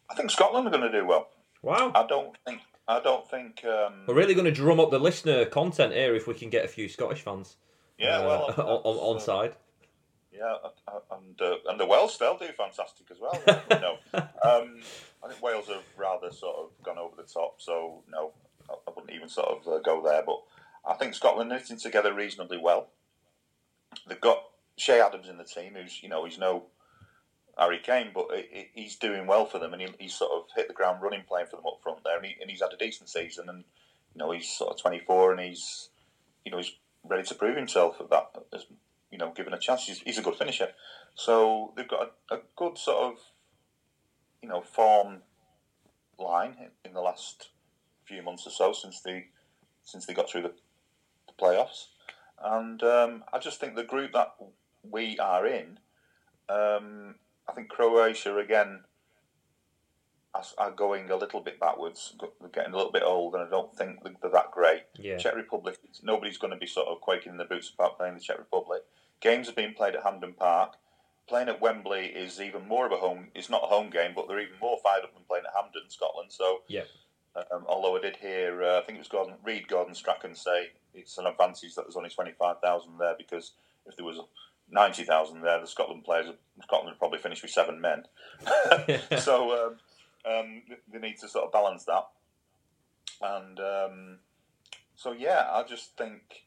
I 0.09 0.15
think 0.15 0.31
Scotland 0.31 0.67
are 0.67 0.71
going 0.71 0.91
to 0.91 0.99
do 0.99 1.05
well. 1.05 1.29
Wow. 1.61 1.91
I 1.93 2.05
don't 2.07 2.35
think 2.45 2.61
I 2.89 2.99
don't 2.99 3.29
think 3.29 3.63
um, 3.65 3.93
we're 4.07 4.15
really 4.15 4.33
going 4.33 4.45
to 4.45 4.51
drum 4.51 4.79
up 4.79 4.89
the 4.89 4.97
listener 4.97 5.45
content 5.45 5.93
here 5.93 6.15
if 6.15 6.25
we 6.25 6.33
can 6.33 6.49
get 6.49 6.65
a 6.65 6.67
few 6.67 6.89
Scottish 6.89 7.21
fans. 7.21 7.55
Yeah, 7.99 8.17
uh, 8.17 8.25
well, 8.25 8.45
on, 8.57 8.95
on, 8.95 9.15
on 9.15 9.19
side. 9.21 9.53
Yeah, 10.33 10.55
and 11.11 11.39
uh, 11.39 11.55
and 11.69 11.79
the 11.79 11.85
Welsh 11.85 12.17
they'll 12.17 12.37
do 12.37 12.47
fantastic 12.57 13.07
as 13.11 13.17
well. 13.19 13.39
no, 13.69 13.97
um, 14.43 14.79
I 15.23 15.27
think 15.27 15.41
Wales 15.43 15.67
have 15.67 15.83
rather 15.97 16.31
sort 16.31 16.55
of 16.57 16.83
gone 16.83 16.97
over 16.97 17.15
the 17.15 17.23
top. 17.23 17.61
So 17.61 18.01
no, 18.11 18.31
I, 18.67 18.91
wouldn't 18.95 19.13
even 19.13 19.29
sort 19.29 19.49
of 19.49 19.67
uh, 19.67 19.79
go 19.79 20.01
there. 20.01 20.23
But 20.25 20.41
I 20.83 20.95
think 20.95 21.13
Scotland 21.13 21.49
knitting 21.49 21.77
together 21.77 22.11
reasonably 22.11 22.57
well. 22.57 22.87
They've 24.07 24.19
got 24.19 24.43
Che 24.77 24.99
Adams 24.99 25.29
in 25.29 25.37
the 25.37 25.43
team, 25.43 25.75
who's 25.75 26.01
you 26.01 26.09
know 26.09 26.25
he's 26.25 26.39
no 26.39 26.63
Harry 27.59 27.79
Kane, 27.83 28.11
but 28.13 28.27
he's 28.73 28.95
doing 28.95 29.27
well 29.27 29.45
for 29.45 29.59
them, 29.59 29.73
and 29.73 29.81
he, 29.81 29.87
he's 29.99 30.15
sort 30.15 30.31
of 30.31 30.45
hit 30.55 30.69
the 30.69 30.73
ground 30.73 31.01
running, 31.01 31.23
playing 31.27 31.47
for 31.47 31.57
them 31.57 31.65
up 31.67 31.81
front 31.83 32.03
there, 32.05 32.15
and, 32.15 32.25
he, 32.25 32.35
and 32.39 32.49
he's 32.49 32.61
had 32.61 32.71
a 32.73 32.77
decent 32.77 33.09
season, 33.09 33.49
and 33.49 33.65
you 34.13 34.19
know 34.19 34.31
he's 34.31 34.49
sort 34.49 34.71
of 34.71 34.81
24, 34.81 35.33
and 35.33 35.41
he's 35.41 35.89
you 36.45 36.51
know 36.51 36.57
he's 36.57 36.71
ready 37.03 37.23
to 37.23 37.35
prove 37.35 37.57
himself 37.57 37.97
at 37.99 38.09
that, 38.09 38.31
as, 38.53 38.65
you 39.11 39.17
know, 39.17 39.33
given 39.35 39.53
a 39.53 39.59
chance. 39.59 39.85
He's, 39.85 39.99
he's 39.99 40.17
a 40.17 40.21
good 40.21 40.37
finisher, 40.37 40.69
so 41.15 41.73
they've 41.75 41.87
got 41.87 42.13
a, 42.31 42.35
a 42.35 42.39
good 42.55 42.77
sort 42.77 43.11
of 43.11 43.19
you 44.41 44.47
know 44.47 44.61
form 44.61 45.17
line 46.17 46.55
in 46.85 46.93
the 46.93 47.01
last 47.01 47.49
few 48.05 48.23
months 48.23 48.47
or 48.47 48.51
so 48.51 48.71
since 48.71 49.01
they 49.01 49.27
since 49.83 50.05
they 50.05 50.13
got 50.13 50.29
through 50.29 50.43
the, 50.43 50.53
the 51.27 51.33
playoffs, 51.37 51.87
and 52.41 52.81
um, 52.83 53.23
I 53.33 53.39
just 53.39 53.59
think 53.59 53.75
the 53.75 53.83
group 53.83 54.13
that 54.13 54.35
we 54.89 55.19
are 55.19 55.45
in. 55.45 55.79
Um, 56.47 57.15
I 57.49 57.51
think 57.53 57.69
Croatia 57.69 58.37
again 58.37 58.81
are 60.57 60.71
going 60.71 61.09
a 61.09 61.15
little 61.15 61.41
bit 61.41 61.59
backwards, 61.59 62.15
getting 62.53 62.73
a 62.73 62.77
little 62.77 62.91
bit 62.91 63.03
old, 63.03 63.33
and 63.33 63.43
I 63.43 63.49
don't 63.49 63.75
think 63.75 64.03
they're 64.03 64.31
that 64.31 64.51
great. 64.51 64.83
Yeah. 64.95 65.17
Czech 65.17 65.35
Republic, 65.35 65.77
nobody's 66.03 66.37
going 66.37 66.53
to 66.53 66.59
be 66.59 66.67
sort 66.67 66.87
of 66.87 67.01
quaking 67.01 67.31
in 67.31 67.37
their 67.37 67.47
boots 67.47 67.71
about 67.73 67.97
playing 67.97 68.13
the 68.13 68.21
Czech 68.21 68.37
Republic. 68.37 68.83
Games 69.19 69.49
are 69.49 69.53
being 69.53 69.73
played 69.73 69.95
at 69.95 70.03
Hampden 70.03 70.33
Park. 70.33 70.75
Playing 71.27 71.49
at 71.49 71.61
Wembley 71.61 72.05
is 72.05 72.39
even 72.39 72.67
more 72.67 72.85
of 72.85 72.91
a 72.91 72.97
home. 72.97 73.27
It's 73.35 73.49
not 73.49 73.63
a 73.63 73.67
home 73.67 73.89
game, 73.89 74.13
but 74.15 74.27
they're 74.27 74.39
even 74.39 74.59
more 74.61 74.77
fired 74.83 75.03
up 75.03 75.13
than 75.13 75.23
playing 75.27 75.45
at 75.45 75.53
Hampden, 75.55 75.89
Scotland. 75.89 76.31
So, 76.31 76.61
yeah. 76.67 76.83
Um, 77.35 77.65
although 77.67 77.95
I 77.95 78.01
did 78.01 78.17
hear, 78.17 78.63
uh, 78.63 78.79
I 78.79 78.81
think 78.81 78.97
it 78.97 78.99
was 78.99 79.07
Gordon 79.07 79.35
Reid, 79.43 79.67
Gordon 79.67 79.93
Strachan 79.93 80.35
say 80.35 80.71
it's 80.93 81.17
an 81.17 81.27
advantage 81.27 81.75
that 81.75 81.83
there's 81.83 81.95
only 81.95 82.09
twenty 82.09 82.31
five 82.31 82.59
thousand 82.59 82.97
there 82.97 83.15
because 83.17 83.51
if 83.85 83.95
there 83.95 84.05
was 84.05 84.19
ninety 84.71 85.03
thousand 85.03 85.41
there, 85.41 85.59
the 85.59 85.67
Scotland 85.67 86.03
players, 86.03 86.27
Scotland 86.63 86.91
would 86.91 86.99
probably 86.99 87.19
finish 87.19 87.41
with 87.41 87.51
seven 87.51 87.81
men. 87.81 88.03
so 89.19 89.67
um, 89.67 90.31
um, 90.31 90.61
they 90.91 90.99
need 90.99 91.17
to 91.19 91.27
sort 91.27 91.45
of 91.45 91.51
balance 91.51 91.85
that, 91.85 92.07
and 93.21 93.59
um, 93.59 94.17
so 94.95 95.11
yeah, 95.11 95.47
I 95.51 95.63
just 95.63 95.97
think 95.97 96.43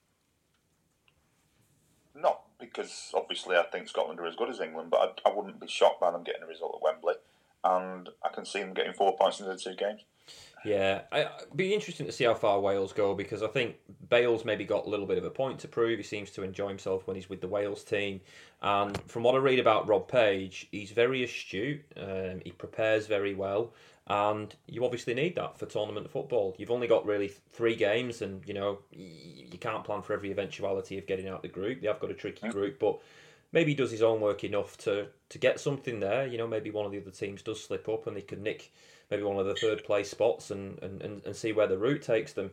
not 2.15 2.43
because 2.59 3.11
obviously 3.15 3.57
I 3.57 3.65
think 3.65 3.89
Scotland 3.89 4.21
are 4.21 4.27
as 4.27 4.37
good 4.37 4.51
as 4.51 4.61
England, 4.61 4.91
but 4.91 5.21
I, 5.25 5.31
I 5.31 5.35
wouldn't 5.35 5.61
be 5.61 5.67
shocked 5.67 6.01
by 6.01 6.11
them 6.11 6.23
getting 6.23 6.43
a 6.43 6.47
result 6.47 6.77
at 6.77 6.83
Wembley, 6.83 7.15
and 7.65 8.09
I 8.25 8.29
can 8.29 8.45
see 8.45 8.61
them 8.61 8.75
getting 8.75 8.93
four 8.93 9.17
points 9.17 9.41
in 9.41 9.47
the 9.47 9.57
two 9.57 9.75
games. 9.75 10.03
Yeah, 10.65 11.03
it'd 11.13 11.57
be 11.57 11.75
interesting 11.75 12.07
to 12.07 12.13
see 12.13 12.25
how 12.25 12.35
far 12.35 12.61
Wales 12.61 12.93
go 12.93 13.15
because 13.15 13.43
I 13.43 13.49
think 13.49 13.77
Bale's 14.13 14.45
maybe 14.45 14.67
got 14.67 14.85
a 14.85 14.91
little 14.91 15.07
bit 15.07 15.17
of 15.17 15.25
a 15.25 15.31
point 15.31 15.59
to 15.61 15.69
prove. 15.69 15.97
He 15.97 16.03
seems 16.03 16.31
to 16.33 16.43
enjoy 16.43 16.69
himself 16.69 17.07
when 17.07 17.17
he's 17.17 17.31
with 17.31 17.41
the 17.41 17.49
Wales 17.49 17.83
team. 17.83 18.21
And 18.61 19.01
from 19.07 19.23
what 19.23 19.35
I 19.35 19.39
read 19.39 19.59
about 19.59 19.89
Rob 19.89 20.07
Page, 20.07 20.69
he's 20.71 20.91
very 20.91 21.25
astute. 21.25 21.83
Um, 21.97 22.43
he 22.45 22.51
prepares 22.51 23.07
very 23.07 23.35
well, 23.35 23.73
and 24.07 24.55
you 24.67 24.85
obviously 24.85 25.15
need 25.15 25.35
that 25.37 25.59
for 25.59 25.65
tournament 25.65 26.11
football. 26.11 26.55
You've 26.59 26.71
only 26.71 26.89
got 26.89 27.07
really 27.07 27.29
three 27.55 27.75
games, 27.75 28.21
and 28.21 28.43
you 28.47 28.53
know 28.53 28.81
you 28.93 29.57
can't 29.59 29.83
plan 29.83 30.03
for 30.03 30.13
every 30.13 30.31
eventuality 30.31 30.99
of 30.99 31.07
getting 31.07 31.27
out 31.27 31.41
the 31.41 31.49
group. 31.49 31.81
They 31.81 31.89
have 31.89 31.99
got 31.99 32.11
a 32.11 32.15
tricky 32.15 32.51
group, 32.51 32.79
but 32.79 33.01
maybe 33.53 33.71
he 33.71 33.75
does 33.75 33.91
his 33.91 34.03
own 34.03 34.21
work 34.21 34.45
enough 34.45 34.77
to 34.79 35.07
to 35.31 35.39
get 35.39 35.59
something 35.59 36.01
there. 36.01 36.27
You 36.27 36.37
know, 36.37 36.47
maybe 36.47 36.71
one 36.71 36.85
of 36.85 36.93
the 36.93 37.01
other 37.01 37.13
teams 37.13 37.41
does 37.41 37.65
slip 37.65 37.89
up 37.89 38.07
and 38.07 38.15
they 38.15 38.21
could 38.21 38.43
nick 38.43 38.73
maybe 39.11 39.23
one 39.23 39.39
of 39.39 39.47
the 39.47 39.55
third 39.55 39.85
place 39.85 40.11
spots 40.11 40.51
and, 40.51 40.79
and, 40.83 41.03
and, 41.03 41.23
and 41.27 41.37
see 41.37 41.53
where 41.53 41.67
the 41.67 41.77
route 41.77 42.01
takes 42.03 42.33
them. 42.33 42.51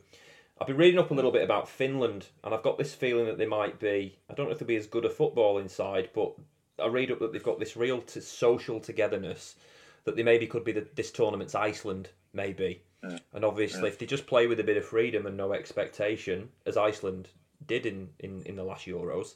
I've 0.60 0.68
been 0.68 0.78
reading 0.78 1.00
up 1.00 1.12
a 1.12 1.14
little 1.14 1.32
bit 1.32 1.44
about 1.44 1.70
Finland, 1.70 2.28
and 2.44 2.54
I've 2.54 2.64
got 2.64 2.78
this 2.78 2.94
feeling 2.94 3.26
that 3.26 3.38
they 3.38 3.46
might 3.46 3.80
be. 3.80 4.18
I 4.30 4.34
don't 4.34 4.48
know 4.48 4.52
if 4.52 4.60
they'll 4.60 4.68
be 4.68 4.76
as 4.76 4.88
good 4.88 5.06
a 5.06 5.10
football 5.10 5.58
inside, 5.58 6.10
but 6.14 6.34
I 6.78 6.88
read 6.88 7.12
up 7.12 7.20
that 7.20 7.32
they've 7.32 7.44
got 7.44 7.60
this 7.60 7.78
real 7.78 8.02
t- 8.02 8.20
social 8.20 8.80
togetherness 8.80 9.56
that 10.04 10.16
they 10.16 10.24
maybe 10.24 10.48
could 10.48 10.64
be 10.64 10.72
the, 10.72 10.86
this 10.96 11.12
tournament's 11.12 11.56
Iceland, 11.56 12.10
maybe. 12.34 12.82
Mm. 13.04 13.20
And 13.34 13.46
obviously, 13.46 13.88
if 13.88 13.98
they 13.98 14.06
just 14.06 14.28
play 14.28 14.48
with 14.48 14.60
a 14.60 14.64
bit 14.64 14.78
of 14.78 14.86
freedom 14.86 15.26
and 15.26 15.38
no 15.38 15.54
expectation, 15.54 16.50
as 16.66 16.76
Iceland 16.76 17.30
did 17.66 17.86
in, 17.86 18.10
in, 18.20 18.44
in 18.44 18.56
the 18.56 18.64
last 18.64 18.86
Euros, 18.86 19.36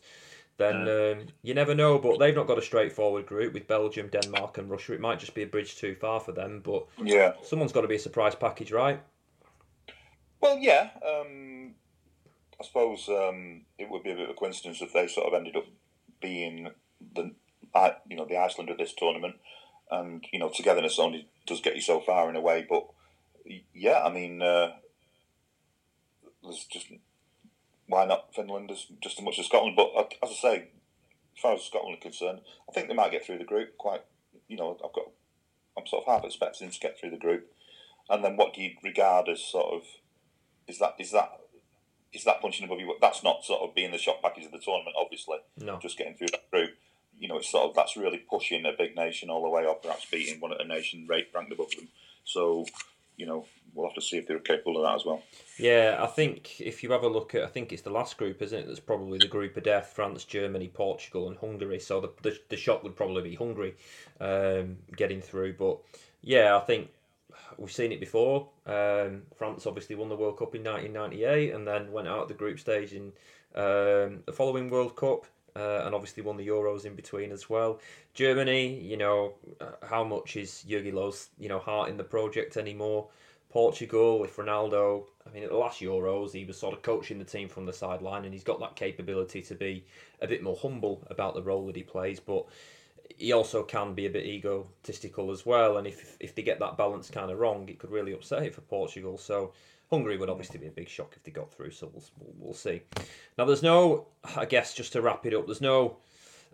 then 0.58 0.88
um, 0.88 1.28
you 1.42 1.54
never 1.54 1.74
know. 1.74 2.00
But 2.00 2.20
they've 2.20 2.36
not 2.36 2.48
got 2.48 2.58
a 2.58 2.62
straightforward 2.62 3.26
group 3.26 3.54
with 3.54 3.68
Belgium, 3.68 4.10
Denmark, 4.10 4.58
and 4.58 4.70
Russia. 4.70 4.94
It 4.94 5.00
might 5.00 5.20
just 5.20 5.34
be 5.34 5.44
a 5.44 5.48
bridge 5.48 5.78
too 5.78 5.96
far 5.96 6.20
for 6.20 6.32
them. 6.32 6.62
But 6.64 6.86
yeah, 7.02 7.34
someone's 7.44 7.72
got 7.72 7.82
to 7.82 7.88
be 7.88 7.96
a 7.96 8.00
surprise 8.00 8.36
package, 8.36 8.72
right? 8.72 9.00
Well, 10.44 10.58
yeah. 10.58 10.90
Um, 11.08 11.76
I 12.60 12.66
suppose 12.66 13.08
um, 13.08 13.62
it 13.80 13.90
would 13.90 14.04
be 14.04 14.12
a 14.12 14.16
bit 14.16 14.26
of 14.26 14.32
a 14.32 14.34
coincidence 14.34 14.82
if 14.82 14.92
they 14.92 15.08
sort 15.08 15.28
of 15.28 15.34
ended 15.34 15.56
up 15.56 15.68
being 16.22 16.70
the 17.16 17.32
you 18.10 18.18
know 18.18 18.26
the 18.26 18.38
Iceland 18.38 18.70
of 18.70 18.78
this 18.78 18.94
tournament, 18.94 19.36
and 19.90 20.26
you 20.34 20.40
know 20.40 20.50
togetherness 20.50 21.00
only 21.00 21.30
does 21.48 21.62
get 21.62 21.76
you 21.76 21.82
so 21.82 22.02
far 22.02 22.30
in 22.30 22.36
a 22.36 22.42
way. 22.42 22.68
But 22.70 22.88
yeah, 23.74 24.02
I 24.04 24.12
mean, 24.12 24.42
uh, 24.42 24.74
there's 26.44 26.66
just 26.66 26.88
why 27.88 28.04
not 28.04 28.36
Finland 28.36 28.70
as 28.70 28.88
just 29.02 29.20
as 29.20 29.24
much 29.24 29.40
as 29.40 29.46
Scotland? 29.46 29.78
But 29.78 30.14
as 30.22 30.30
I 30.30 30.34
say, 30.34 30.56
as 31.38 31.42
far 31.42 31.54
as 31.54 31.64
Scotland 31.64 32.00
are 32.00 32.02
concerned, 32.02 32.42
I 32.68 32.74
think 32.74 32.90
they 32.90 32.94
might 32.94 33.12
get 33.14 33.26
through 33.26 33.38
the 33.38 33.46
group. 33.46 33.78
Quite, 33.78 34.04
you 34.50 34.58
know, 34.58 34.74
I've 34.84 34.92
got, 34.92 35.10
I'm 35.78 35.88
sort 35.88 36.04
of 36.06 36.14
half 36.14 36.26
expecting 36.26 36.70
to 36.70 36.80
get 36.82 37.00
through 37.00 37.12
the 37.12 37.18
group. 37.18 37.50
And 38.10 38.26
then, 38.26 38.36
what 38.36 38.54
do 38.54 38.62
you 38.62 38.72
regard 38.84 39.30
as 39.30 39.42
sort 39.42 39.74
of 39.74 39.84
is 40.68 40.80
that 40.80 40.96
is 41.00 41.12
that 41.12 41.40
is 42.14 42.24
that 42.26 42.42
punching 42.42 42.66
above 42.66 42.80
you? 42.80 42.96
That's 43.02 43.24
not 43.24 43.44
sort 43.44 43.62
of 43.62 43.76
being 43.76 43.92
the 43.92 43.98
shock 43.98 44.22
package 44.22 44.46
of 44.46 44.52
the 44.52 44.60
tournament, 44.60 44.96
obviously. 45.00 45.38
No, 45.58 45.80
just 45.80 45.98
getting 45.98 46.16
through 46.16 46.28
that 46.32 46.50
group. 46.52 46.72
You 47.20 47.28
know, 47.28 47.38
it's 47.38 47.50
sort 47.50 47.70
of 47.70 47.76
that's 47.76 47.98
really 47.98 48.18
pushing 48.18 48.66
a 48.66 48.72
big 48.78 48.96
nation 48.96 49.30
all 49.30 49.44
the 49.44 49.50
way, 49.50 49.66
or 49.66 49.76
perhaps 49.76 50.06
beating 50.12 50.40
one 50.40 50.52
of 50.52 50.60
a 50.60 50.66
nation 50.66 51.06
rate 51.08 51.30
ranked 51.34 51.52
above 51.52 51.72
them. 51.72 51.88
So, 52.24 52.66
you 53.18 53.26
know, 53.26 53.46
we'll 53.74 53.88
have 53.88 53.96
to 53.96 54.02
see 54.02 54.18
if 54.18 54.28
they're 54.28 54.40
capable 54.40 54.78
of 54.78 54.84
that 54.84 54.96
as 54.96 55.06
well. 55.06 55.22
Yeah, 55.58 56.00
I 56.00 56.08
think 56.08 56.60
if 56.60 56.84
you 56.84 56.92
have 56.92 57.04
a 57.04 57.08
look 57.08 57.36
at, 57.36 57.44
I 57.44 57.48
think 57.48 57.72
it's 57.72 57.82
the 57.82 57.92
last 57.92 58.18
group, 58.18 58.42
isn't 58.42 58.58
it? 58.58 58.68
That's 58.68 58.80
probably 58.80 59.20
the 59.20 59.28
group 59.28 59.58
of 59.58 59.64
death: 59.64 59.94
France, 59.96 60.24
Germany, 60.26 60.68
Portugal, 60.68 61.28
and 61.28 61.38
Hungary. 61.38 61.80
So 61.80 62.02
the 62.02 62.12
the, 62.22 62.40
the 62.50 62.58
shock 62.58 62.84
would 62.84 62.96
probably 62.96 63.24
be 63.24 63.36
Hungary 63.36 63.76
um, 64.20 64.78
getting 64.96 65.22
through. 65.22 65.54
But 65.54 65.80
yeah, 66.22 66.58
I 66.58 66.60
think 66.62 66.90
we've 67.58 67.72
seen 67.72 67.92
it 67.92 68.00
before. 68.00 68.50
Um, 68.66 69.24
France 69.36 69.66
obviously 69.66 69.96
won 69.96 70.10
the 70.10 70.16
World 70.16 70.38
Cup 70.38 70.56
in 70.56 70.64
1998 70.64 71.54
and 71.54 71.68
then 71.68 71.92
went 71.92 72.08
out 72.08 72.24
of 72.24 72.28
the 72.28 72.34
group 72.34 72.60
stage 72.60 72.94
in 72.94 73.14
um, 73.56 74.24
the 74.26 74.34
following 74.34 74.70
World 74.70 74.96
Cup. 74.96 75.26
Uh, 75.56 75.84
and 75.86 75.94
obviously 75.94 76.24
won 76.24 76.36
the 76.36 76.48
Euros 76.48 76.84
in 76.84 76.96
between 76.96 77.32
as 77.32 77.48
well. 77.48 77.80
Germany, 78.16 78.74
you 78.80 78.98
know, 78.98 79.36
uh, 79.62 79.74
how 79.84 80.04
much 80.04 80.36
is 80.36 80.66
Jogi 80.68 80.92
Löw's, 80.92 81.30
you 81.38 81.48
know, 81.48 81.60
heart 81.60 81.90
in 81.90 81.98
the 81.98 82.04
project 82.04 82.58
anymore? 82.58 83.08
Portugal 83.54 84.18
with 84.18 84.36
Ronaldo. 84.36 85.04
I 85.28 85.30
mean, 85.32 85.44
at 85.44 85.52
the 85.52 85.56
last 85.56 85.80
Euros, 85.80 86.32
he 86.32 86.44
was 86.44 86.58
sort 86.58 86.74
of 86.74 86.82
coaching 86.82 87.20
the 87.20 87.24
team 87.24 87.48
from 87.48 87.68
the 87.68 87.72
sideline, 87.72 88.26
and 88.26 88.34
he's 88.34 88.44
got 88.44 88.60
that 88.62 88.76
capability 88.76 89.44
to 89.44 89.54
be 89.54 89.86
a 90.22 90.28
bit 90.28 90.42
more 90.42 90.58
humble 90.60 91.06
about 91.12 91.36
the 91.36 91.44
role 91.44 91.68
that 91.68 91.76
he 91.76 91.84
plays. 91.84 92.20
But 92.20 92.48
he 93.18 93.32
also 93.32 93.64
can 93.64 93.94
be 93.94 94.06
a 94.06 94.10
bit 94.10 94.26
egotistical 94.26 95.32
as 95.32 95.46
well, 95.46 95.78
and 95.78 95.88
if 95.88 96.18
if 96.20 96.36
they 96.36 96.42
get 96.42 96.60
that 96.60 96.78
balance 96.78 97.10
kind 97.10 97.32
of 97.32 97.40
wrong, 97.40 97.68
it 97.70 97.80
could 97.80 97.92
really 97.92 98.14
upset 98.14 98.44
it 98.44 98.54
for 98.56 98.62
Portugal. 98.62 99.18
So 99.18 99.54
Hungary 99.90 100.18
would 100.18 100.30
obviously 100.30 100.60
be 100.60 100.68
a 100.68 100.72
big 100.72 100.90
shock 100.90 101.14
if 101.16 101.24
they 101.24 101.32
got 101.32 101.52
through. 101.52 101.72
So 101.72 101.92
we'll 101.94 102.34
we'll, 102.40 102.54
see. 102.54 102.82
Now, 103.38 103.46
there's 103.46 103.64
no, 103.64 104.08
I 104.36 104.46
guess, 104.46 104.74
just 104.74 104.94
to 104.94 105.02
wrap 105.02 105.26
it 105.26 105.34
up, 105.34 105.46
there's 105.46 105.62
no 105.62 105.98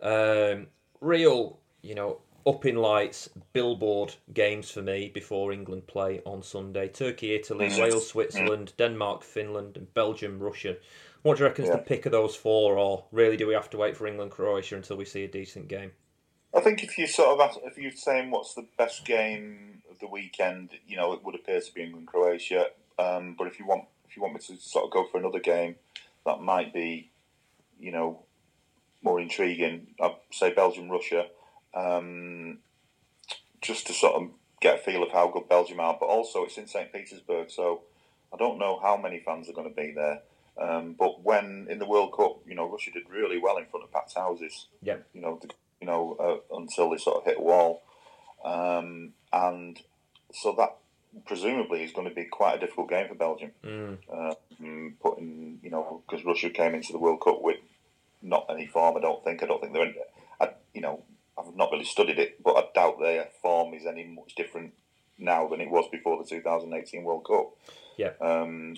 um, 0.02 0.66
real, 1.00 1.58
you 1.82 1.94
know, 1.94 2.20
up 2.46 2.66
in 2.66 2.76
lights 2.76 3.28
billboard 3.52 4.14
games 4.34 4.70
for 4.70 4.82
me 4.82 5.10
before 5.12 5.52
England 5.52 5.86
play 5.86 6.20
on 6.26 6.42
Sunday. 6.42 6.88
Turkey, 6.88 7.34
Italy, 7.34 7.68
mm-hmm. 7.68 7.82
Wales, 7.82 8.08
Switzerland, 8.08 8.72
Denmark, 8.76 9.22
Finland, 9.22 9.76
and 9.76 9.92
Belgium, 9.94 10.38
Russia. 10.38 10.76
What 11.22 11.36
do 11.36 11.42
you 11.42 11.48
reckon 11.48 11.64
is 11.64 11.70
yeah. 11.70 11.76
the 11.76 11.82
pick 11.82 12.06
of 12.06 12.12
those 12.12 12.34
four, 12.34 12.78
or 12.78 13.04
really 13.12 13.36
do 13.36 13.46
we 13.46 13.54
have 13.54 13.70
to 13.70 13.78
wait 13.78 13.96
for 13.96 14.06
England, 14.06 14.30
Croatia 14.30 14.76
until 14.76 14.96
we 14.96 15.04
see 15.04 15.24
a 15.24 15.28
decent 15.28 15.68
game? 15.68 15.92
I 16.54 16.60
think 16.60 16.82
if 16.82 16.98
you 16.98 17.06
sort 17.06 17.28
of 17.28 17.40
ask, 17.40 17.58
if 17.64 17.78
you're 17.78 17.92
saying 17.92 18.30
what's 18.30 18.54
the 18.54 18.66
best 18.76 19.04
game 19.04 19.82
of 19.90 19.98
the 20.00 20.08
weekend, 20.08 20.70
you 20.86 20.96
know, 20.96 21.12
it 21.12 21.24
would 21.24 21.34
appear 21.34 21.60
to 21.60 21.74
be 21.74 21.82
England 21.82 22.08
Croatia. 22.08 22.66
Um, 22.98 23.34
but 23.38 23.46
if 23.46 23.58
you 23.58 23.66
want, 23.66 23.84
if 24.08 24.16
you 24.16 24.22
want 24.22 24.34
me 24.34 24.40
to 24.40 24.60
sort 24.60 24.84
of 24.84 24.90
go 24.90 25.06
for 25.06 25.18
another 25.18 25.38
game, 25.38 25.76
that 26.26 26.40
might 26.40 26.74
be, 26.74 27.10
you 27.78 27.92
know, 27.92 28.24
more 29.02 29.20
intriguing. 29.20 29.88
I'd 30.00 30.16
say 30.32 30.52
Belgium 30.52 30.90
Russia 30.90 31.26
um, 31.74 32.58
just 33.62 33.86
to 33.86 33.92
sort 33.92 34.14
of 34.14 34.30
get 34.60 34.76
a 34.76 34.78
feel 34.78 35.02
of 35.02 35.12
how 35.12 35.28
good 35.28 35.48
Belgium 35.48 35.80
are. 35.80 35.96
But 35.98 36.06
also, 36.06 36.44
it's 36.44 36.58
in 36.58 36.66
St. 36.66 36.92
Petersburg, 36.92 37.50
so 37.50 37.82
I 38.32 38.36
don't 38.36 38.58
know 38.58 38.78
how 38.82 38.96
many 38.96 39.20
fans 39.20 39.48
are 39.48 39.52
going 39.52 39.68
to 39.68 39.74
be 39.74 39.92
there. 39.92 40.22
Um, 40.58 40.94
but 40.98 41.22
when 41.22 41.68
in 41.70 41.78
the 41.78 41.86
World 41.86 42.12
Cup, 42.14 42.40
you 42.46 42.54
know, 42.54 42.68
Russia 42.68 42.90
did 42.90 43.08
really 43.08 43.38
well 43.38 43.56
in 43.56 43.66
front 43.66 43.84
of 43.84 43.92
packed 43.92 44.14
houses. 44.14 44.66
Yeah. 44.82 44.96
You 45.14 45.22
know, 45.22 45.38
the, 45.40 45.48
know, 45.90 46.16
uh, 46.52 46.56
until 46.56 46.90
they 46.90 46.98
sort 46.98 47.18
of 47.18 47.24
hit 47.24 47.38
a 47.38 47.42
wall, 47.42 47.82
um, 48.44 49.12
and 49.32 49.78
so 50.32 50.54
that 50.58 50.76
presumably 51.26 51.82
is 51.82 51.92
going 51.92 52.08
to 52.08 52.14
be 52.14 52.24
quite 52.24 52.56
a 52.56 52.60
difficult 52.60 52.88
game 52.88 53.08
for 53.08 53.14
Belgium. 53.14 53.50
Mm. 53.64 53.98
Uh, 54.12 54.34
putting, 55.02 55.58
you 55.62 55.70
know, 55.70 56.02
because 56.06 56.24
Russia 56.24 56.50
came 56.50 56.74
into 56.74 56.92
the 56.92 56.98
World 56.98 57.20
Cup 57.20 57.40
with 57.42 57.58
not 58.22 58.46
any 58.50 58.66
form. 58.66 58.96
I 58.96 59.00
don't 59.00 59.24
think. 59.24 59.42
I 59.42 59.46
don't 59.46 59.60
think 59.60 59.72
they're. 59.72 59.86
In, 59.86 59.94
I, 60.40 60.50
you 60.74 60.80
know, 60.80 61.02
I've 61.38 61.54
not 61.56 61.70
really 61.72 61.84
studied 61.84 62.18
it, 62.18 62.42
but 62.42 62.56
I 62.56 62.64
doubt 62.74 63.00
their 63.00 63.28
form 63.42 63.74
is 63.74 63.86
any 63.86 64.04
much 64.04 64.34
different 64.34 64.74
now 65.18 65.48
than 65.48 65.60
it 65.60 65.70
was 65.70 65.88
before 65.90 66.22
the 66.22 66.28
2018 66.28 67.04
World 67.04 67.26
Cup. 67.26 67.50
Yeah. 67.96 68.12
Um, 68.20 68.76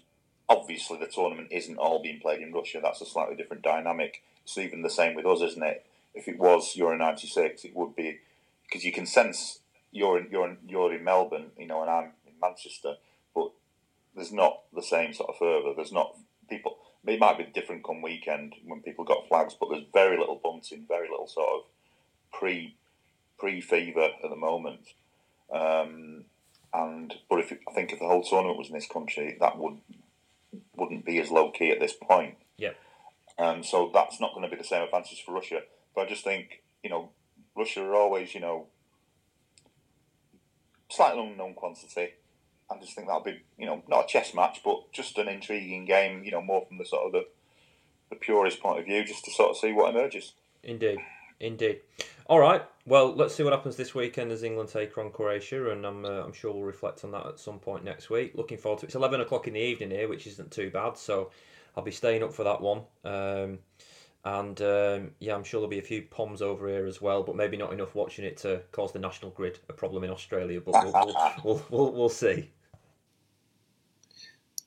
obviously, 0.48 0.98
the 0.98 1.06
tournament 1.06 1.48
isn't 1.50 1.78
all 1.78 2.02
being 2.02 2.20
played 2.20 2.40
in 2.40 2.52
Russia. 2.52 2.80
That's 2.82 3.00
a 3.00 3.06
slightly 3.06 3.36
different 3.36 3.62
dynamic. 3.62 4.22
It's 4.44 4.58
even 4.58 4.82
the 4.82 4.90
same 4.90 5.14
with 5.14 5.26
us, 5.26 5.40
isn't 5.40 5.62
it? 5.62 5.86
If 6.22 6.28
it 6.28 6.38
was 6.38 6.76
Euro 6.76 6.96
'96, 6.96 7.64
it 7.64 7.74
would 7.74 7.96
be 7.96 8.20
because 8.64 8.84
you 8.84 8.92
can 8.92 9.06
sense 9.06 9.58
you're 9.90 10.18
in, 10.18 10.28
you're 10.30 10.48
in, 10.48 10.56
you're 10.68 10.94
in 10.94 11.02
Melbourne, 11.02 11.50
you 11.58 11.66
know, 11.66 11.82
and 11.82 11.90
I'm 11.90 12.12
in 12.26 12.34
Manchester, 12.40 12.94
but 13.34 13.50
there's 14.14 14.32
not 14.32 14.60
the 14.72 14.84
same 14.84 15.12
sort 15.12 15.30
of 15.30 15.38
fervour. 15.38 15.74
There's 15.74 15.90
not 15.90 16.16
people. 16.48 16.78
It 17.04 17.18
might 17.18 17.38
be 17.38 17.44
different 17.44 17.82
come 17.82 18.02
weekend 18.02 18.54
when 18.64 18.82
people 18.82 19.04
got 19.04 19.26
flags, 19.26 19.56
but 19.58 19.68
there's 19.68 19.82
very 19.92 20.16
little 20.16 20.40
bunting, 20.42 20.84
very 20.86 21.08
little 21.10 21.26
sort 21.26 21.48
of 21.48 21.62
pre 22.32 22.76
pre 23.36 23.60
fever 23.60 24.10
at 24.22 24.30
the 24.30 24.36
moment. 24.36 24.94
Um, 25.52 26.26
and 26.72 27.14
but 27.28 27.40
if 27.40 27.50
it, 27.50 27.62
I 27.68 27.72
think 27.72 27.92
if 27.92 27.98
the 27.98 28.06
whole 28.06 28.22
tournament 28.22 28.58
was 28.58 28.68
in 28.68 28.74
this 28.74 28.86
country, 28.86 29.36
that 29.40 29.58
would 29.58 29.78
wouldn't 30.76 31.04
be 31.04 31.18
as 31.18 31.32
low 31.32 31.50
key 31.50 31.72
at 31.72 31.80
this 31.80 31.94
point. 32.00 32.36
Yeah. 32.56 32.74
Um, 33.38 33.64
so 33.64 33.90
that's 33.92 34.20
not 34.20 34.34
going 34.34 34.48
to 34.48 34.54
be 34.54 34.60
the 34.60 34.68
same 34.68 34.84
advantage 34.84 35.24
for 35.24 35.32
Russia. 35.32 35.62
But 35.94 36.02
I 36.02 36.08
just 36.08 36.24
think 36.24 36.62
you 36.82 36.90
know 36.90 37.10
Russia 37.56 37.82
are 37.82 37.94
always 37.94 38.34
you 38.34 38.40
know 38.40 38.66
slightly 40.90 41.26
unknown 41.26 41.54
quantity. 41.54 42.14
I 42.70 42.78
just 42.78 42.94
think 42.94 43.06
that'll 43.06 43.22
be 43.22 43.42
you 43.58 43.66
know 43.66 43.82
not 43.88 44.04
a 44.04 44.08
chess 44.08 44.34
match, 44.34 44.60
but 44.64 44.92
just 44.92 45.18
an 45.18 45.28
intriguing 45.28 45.84
game. 45.84 46.24
You 46.24 46.30
know 46.32 46.42
more 46.42 46.64
from 46.66 46.78
the 46.78 46.84
sort 46.84 47.06
of 47.06 47.12
the 47.12 47.26
the 48.10 48.16
purist 48.16 48.60
point 48.60 48.78
of 48.78 48.84
view, 48.84 49.04
just 49.04 49.24
to 49.24 49.30
sort 49.30 49.50
of 49.50 49.56
see 49.56 49.72
what 49.72 49.94
emerges. 49.94 50.32
Indeed, 50.62 50.98
indeed. 51.40 51.80
All 52.26 52.38
right. 52.38 52.62
Well, 52.86 53.14
let's 53.14 53.34
see 53.34 53.42
what 53.42 53.52
happens 53.52 53.76
this 53.76 53.94
weekend 53.94 54.32
as 54.32 54.42
England 54.42 54.68
take 54.68 54.96
on 54.96 55.10
Croatia, 55.10 55.70
and 55.70 55.84
I'm 55.86 56.04
uh, 56.04 56.22
I'm 56.24 56.32
sure 56.32 56.52
we'll 56.52 56.62
reflect 56.62 57.04
on 57.04 57.10
that 57.12 57.26
at 57.26 57.38
some 57.38 57.58
point 57.58 57.84
next 57.84 58.10
week. 58.10 58.32
Looking 58.34 58.58
forward 58.58 58.80
to 58.80 58.86
it. 58.86 58.88
It's 58.88 58.94
eleven 58.94 59.20
o'clock 59.20 59.48
in 59.48 59.54
the 59.54 59.60
evening 59.60 59.90
here, 59.90 60.08
which 60.08 60.26
isn't 60.26 60.50
too 60.50 60.70
bad. 60.70 60.96
So 60.96 61.30
I'll 61.76 61.82
be 61.82 61.90
staying 61.90 62.22
up 62.22 62.32
for 62.32 62.44
that 62.44 62.60
one. 62.60 62.82
Um, 63.04 63.58
and 64.24 64.60
um, 64.60 65.10
yeah, 65.18 65.34
I'm 65.34 65.44
sure 65.44 65.60
there'll 65.60 65.70
be 65.70 65.78
a 65.78 65.82
few 65.82 66.02
poms 66.02 66.42
over 66.42 66.68
here 66.68 66.86
as 66.86 67.00
well, 67.00 67.22
but 67.22 67.36
maybe 67.36 67.56
not 67.56 67.72
enough 67.72 67.94
watching 67.94 68.24
it 68.24 68.36
to 68.38 68.62
cause 68.70 68.92
the 68.92 68.98
national 68.98 69.32
grid 69.32 69.58
a 69.68 69.72
problem 69.72 70.04
in 70.04 70.10
Australia. 70.10 70.60
But 70.60 70.84
we'll, 70.84 70.92
we'll, 70.92 71.32
we'll, 71.44 71.66
we'll, 71.70 71.92
we'll 71.92 72.08
see. 72.08 72.50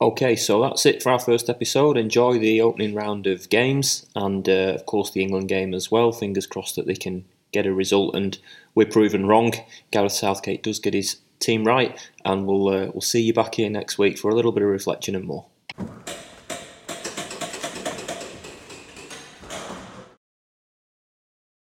Okay, 0.01 0.35
so 0.35 0.61
that's 0.61 0.85
it 0.85 1.01
for 1.01 1.11
our 1.13 1.19
first 1.19 1.49
episode. 1.49 1.95
Enjoy 1.95 2.37
the 2.37 2.59
opening 2.59 2.93
round 2.93 3.27
of 3.27 3.49
games 3.49 4.05
and, 4.13 4.47
uh, 4.49 4.73
of 4.75 4.85
course, 4.85 5.11
the 5.11 5.21
England 5.21 5.47
game 5.47 5.73
as 5.73 5.89
well. 5.89 6.11
Fingers 6.11 6.45
crossed 6.45 6.75
that 6.75 6.85
they 6.85 6.95
can 6.95 7.23
get 7.53 7.65
a 7.65 7.73
result, 7.73 8.13
and 8.13 8.37
we're 8.75 8.85
proven 8.85 9.25
wrong. 9.25 9.53
Gareth 9.91 10.11
Southgate 10.11 10.63
does 10.63 10.79
get 10.79 10.93
his 10.93 11.17
team 11.39 11.63
right, 11.63 11.97
and 12.25 12.45
we'll 12.45 12.67
uh, 12.67 12.87
we'll 12.93 13.01
see 13.01 13.21
you 13.21 13.33
back 13.33 13.55
here 13.55 13.69
next 13.69 13.97
week 13.97 14.17
for 14.17 14.29
a 14.29 14.35
little 14.35 14.51
bit 14.51 14.63
of 14.63 14.69
reflection 14.69 15.15
and 15.15 15.25
more. 15.25 15.45